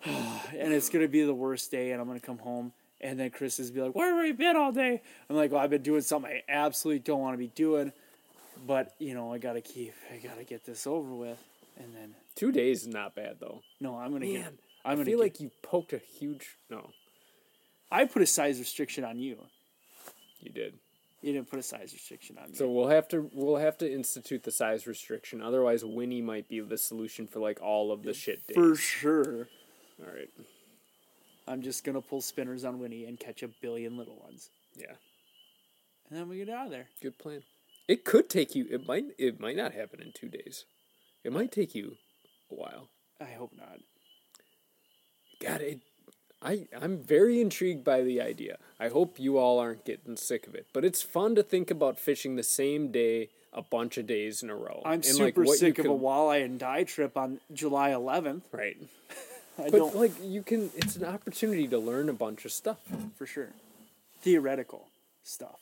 [0.04, 1.92] and it's gonna be the worst day.
[1.92, 4.56] And I'm gonna come home, and then Chris is be like, "Where have you been
[4.56, 7.48] all day?" I'm like, "Well, I've been doing something I absolutely don't want to be
[7.48, 7.92] doing,
[8.66, 11.38] but you know, I gotta keep, I gotta get this over with."
[11.78, 13.62] And then, Two days is not bad though.
[13.80, 14.40] no, I'm gonna get.
[14.40, 16.56] Man, I'm I gonna feel get- like you poked a huge.
[16.70, 16.90] No,
[17.90, 19.38] I put a size restriction on you.
[20.40, 20.74] you did.
[21.20, 22.54] You didn't put a size restriction on me.
[22.56, 25.42] So we'll have to we'll have to institute the size restriction.
[25.42, 28.54] Otherwise, Winnie might be the solution for like all of the shit days.
[28.56, 29.48] for sure.
[30.00, 30.28] All right.
[31.46, 34.50] I'm just gonna pull spinners on Winnie and catch a billion little ones.
[34.76, 34.94] Yeah.
[36.10, 36.88] And then we get out of there.
[37.02, 37.42] Good plan.
[37.86, 38.66] It could take you.
[38.70, 39.04] It might.
[39.18, 40.64] It might not happen in two days.
[41.24, 41.96] It might take you
[42.50, 42.88] a while.
[43.20, 43.80] I hope not.
[45.40, 45.80] God, it.
[46.40, 48.58] I I'm very intrigued by the idea.
[48.78, 50.66] I hope you all aren't getting sick of it.
[50.72, 54.50] But it's fun to think about fishing the same day a bunch of days in
[54.50, 54.82] a row.
[54.84, 58.42] I'm And, super like, sick of a walleye and die trip on July 11th.
[58.52, 58.76] Right.
[59.58, 60.70] I But don't like you can.
[60.76, 62.78] It's an opportunity to learn a bunch of stuff.
[63.16, 63.48] for sure.
[64.20, 64.88] Theoretical
[65.24, 65.60] stuff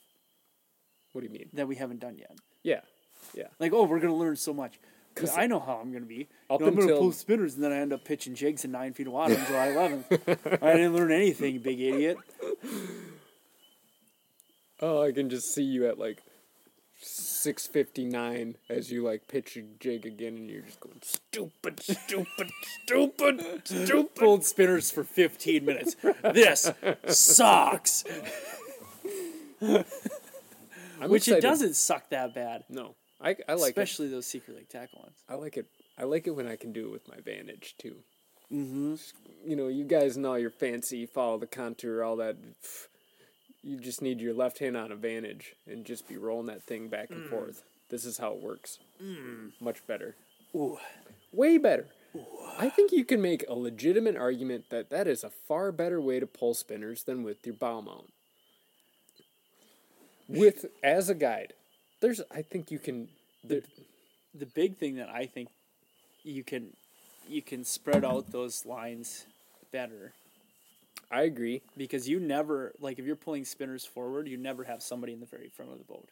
[1.13, 1.49] What do you mean?
[1.55, 2.37] that we haven't done yet.
[2.63, 2.81] Yeah.
[3.35, 3.49] Yeah.
[3.59, 4.79] Like, oh, we're gonna learn so much.
[5.15, 6.29] 'Cause I know how I'm gonna be.
[6.51, 8.65] up You know, I'm gonna until- pull spinners and then I end up pitching jigs
[8.67, 10.63] in nine feet of water on July 11th.
[10.63, 12.19] I didn't learn anything, big idiot.
[14.81, 16.23] Oh, I can just see you at like
[17.47, 21.81] six fifty nine as you like pitch your jig again, and you're just going stupid,
[21.81, 22.51] stupid,
[22.83, 24.15] stupid, stupid.
[24.17, 25.95] Pulled spinners for 15 minutes.
[26.35, 26.73] This
[27.07, 28.03] sucks.
[29.61, 31.39] Which excited.
[31.39, 32.65] it doesn't suck that bad.
[32.69, 33.81] No, I I like it.
[33.81, 35.15] Especially those Secret Lake tackle ones.
[35.29, 35.67] I like it.
[35.97, 37.95] I like it when I can do it with my Vantage too.
[38.53, 38.97] Mm-hmm.
[39.49, 42.37] You know, you guys and all your fancy follow the contour, all that.
[42.43, 42.89] pff,
[43.67, 46.87] You just need your left hand on a Vantage and just be rolling that thing
[46.87, 47.31] back and hmm.
[47.31, 47.65] forth.
[47.91, 48.79] This is how it works.
[49.01, 49.49] Hmm.
[49.61, 50.15] Much better.
[50.55, 50.79] Ooh.
[51.33, 51.87] Way better.
[52.57, 56.21] I think you can make a legitimate argument that that is a far better way
[56.21, 58.13] to pull spinners than with your bow mount.
[60.29, 61.53] With as a guide,
[62.01, 63.09] there's I think you can.
[63.43, 63.63] There,
[64.33, 65.49] The big thing that I think
[66.23, 66.69] you can
[67.29, 69.27] you can spread out those lines
[69.73, 70.13] better
[71.11, 71.63] I agree.
[71.77, 75.27] because you never like if you're pulling spinners forward, you never have somebody in the
[75.27, 76.09] very front of the boat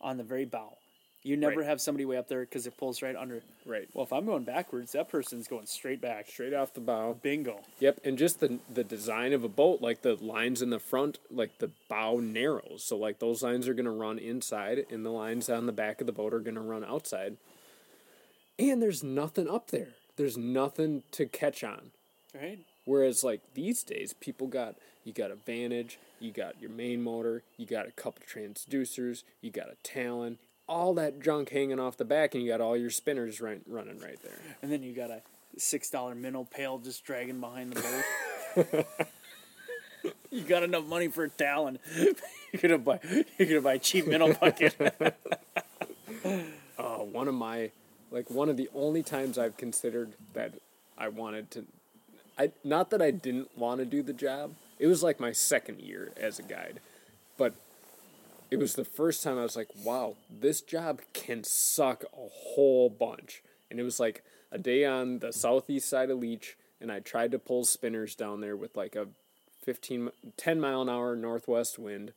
[0.00, 0.76] on the very bow.
[1.24, 1.66] You never Right.
[1.68, 3.42] have somebody way up there because it pulls right under.
[3.66, 3.88] Right.
[3.92, 6.28] Well, if I'm going backwards, that person's going straight back.
[6.28, 7.18] Straight off the bow.
[7.20, 7.60] Bingo.
[7.80, 11.18] Yep, and just the the design of a boat, like the lines in the front,
[11.30, 12.84] like the bow narrows.
[12.84, 16.06] So like those lines are gonna run inside, and the lines on the back of
[16.06, 17.36] the boat are gonna run outside.
[18.58, 19.88] And there's nothing up there.
[20.16, 21.90] There's nothing to catch on.
[22.34, 22.60] Right.
[22.88, 27.42] Whereas like these days, people got you got a Vantage, you got your main motor,
[27.58, 32.06] you got a couple transducers, you got a Talon, all that junk hanging off the
[32.06, 34.38] back, and you got all your spinners right, running right there.
[34.62, 35.20] And then you got a
[35.58, 37.82] six dollar minnow pail just dragging behind the
[38.56, 38.86] boat.
[40.30, 41.78] you got enough money for a talon.
[41.94, 43.00] you're gonna buy
[43.38, 44.74] you're gonna buy a cheap minnow bucket.
[46.24, 47.70] uh, one of my
[48.10, 50.54] like one of the only times I've considered that
[50.96, 51.66] I wanted to
[52.38, 54.54] I not that I didn't want to do the job.
[54.78, 56.80] It was like my second year as a guide.
[57.36, 57.54] But
[58.50, 62.88] it was the first time I was like, wow, this job can suck a whole
[62.88, 63.42] bunch.
[63.70, 67.32] And it was like a day on the southeast side of Leech and I tried
[67.32, 69.08] to pull spinners down there with like a
[69.62, 72.12] 15 10 mile an hour northwest wind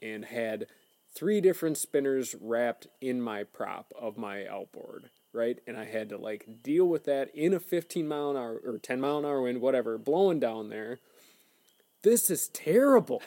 [0.00, 0.66] and had
[1.14, 5.58] three different spinners wrapped in my prop of my outboard, right?
[5.66, 8.78] And I had to like deal with that in a 15 mile an hour or
[8.78, 10.98] 10 mile an hour wind, whatever, blowing down there.
[12.02, 13.22] This is terrible.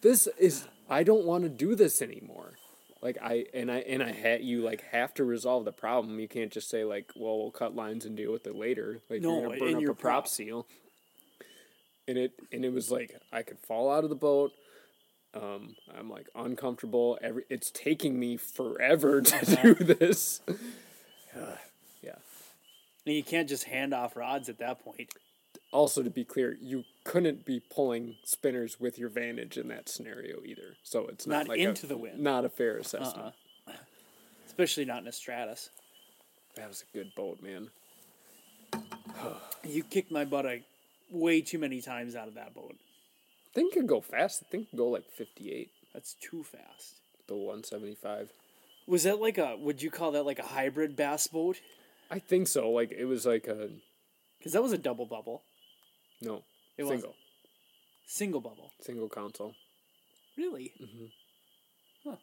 [0.00, 2.54] This is I don't want to do this anymore.
[3.00, 6.20] Like I and I and I had you like have to resolve the problem.
[6.20, 9.00] You can't just say like, well, we'll cut lines and deal with it later.
[9.10, 10.28] Like No, you're gonna burn up your a prop prop.
[10.28, 10.66] seal.
[12.06, 14.52] And it and it was like I could fall out of the boat.
[15.34, 17.18] Um, I'm like uncomfortable.
[17.22, 20.40] Every it's taking me forever to do this.
[22.02, 22.16] yeah.
[23.06, 25.10] and you can't just hand off rods at that point.
[25.70, 30.42] Also, to be clear, you couldn't be pulling spinners with your vantage in that scenario
[30.44, 30.76] either.
[30.82, 32.20] So it's not, Not like into a, the wind.
[32.20, 33.34] Not a fair assessment.
[33.66, 33.72] Uh-uh.
[34.46, 35.70] Especially not in a Stratos.
[36.56, 37.70] That was a good boat, man.
[39.64, 40.62] You kicked my butt a,
[41.10, 42.76] way too many times out of that boat.
[43.54, 44.44] Thing could go fast.
[44.50, 46.96] Thing could go like 58, That's too fast.
[47.28, 48.30] the 175.
[48.86, 49.56] Was that like a?
[49.58, 51.60] Would you call that like a hybrid bass boat?
[52.10, 52.70] I think so.
[52.70, 53.70] Like it was like a
[54.38, 55.42] Because that was a double bubble,
[56.20, 56.42] no
[56.76, 57.14] It single wasn't.
[58.06, 58.70] single bubble.
[58.80, 59.54] single console,
[60.36, 60.72] Really?
[60.80, 61.06] Mm-hmm.
[62.04, 62.16] Huh.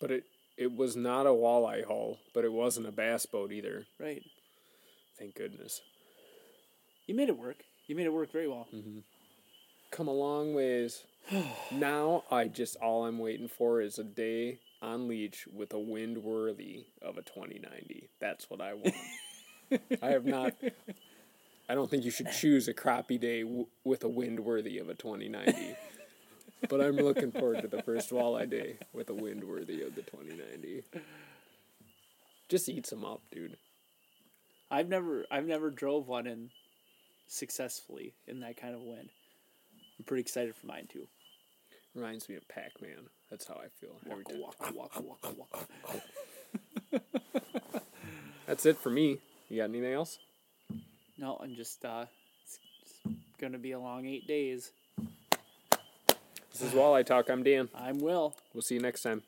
[0.00, 0.24] But it
[0.56, 3.86] it was not a walleye hull, but it wasn't a bass boat either.
[3.98, 4.22] Right.
[5.18, 5.80] Thank goodness.
[7.06, 7.56] You made it work.
[7.86, 8.66] You made it work very well.
[8.74, 8.98] Mm-hmm.
[9.90, 11.04] Come a long ways.
[11.72, 16.18] now I just all I'm waiting for is a day on leech with a wind
[16.18, 18.08] worthy of a 2090.
[18.20, 18.94] That's what I want.
[20.02, 20.54] I have not.
[21.68, 24.88] I don't think you should choose a crappy day w- with a wind worthy of
[24.88, 25.74] a 2090.
[26.68, 30.02] but I'm looking forward to the first walleye day with a wind worthy of the
[30.02, 30.84] 2090.
[32.48, 33.56] Just eat some up, dude.
[34.70, 36.50] I've never I've never drove one in
[37.26, 39.08] successfully in that kind of wind.
[39.98, 41.08] I'm pretty excited for mine too.
[41.94, 43.08] Reminds me of Pac Man.
[43.30, 44.40] That's how I feel every time.
[44.40, 45.34] Waka, waka, waka,
[46.92, 47.02] waka.
[48.46, 49.18] That's it for me.
[49.48, 50.18] You got anything else?
[51.18, 52.06] No, I'm just uh
[52.44, 54.70] it's, it's gonna be a long eight days.
[56.52, 57.28] This is Walleye Talk.
[57.28, 57.68] I'm Dan.
[57.74, 58.34] I'm Will.
[58.54, 59.22] We'll see you next time.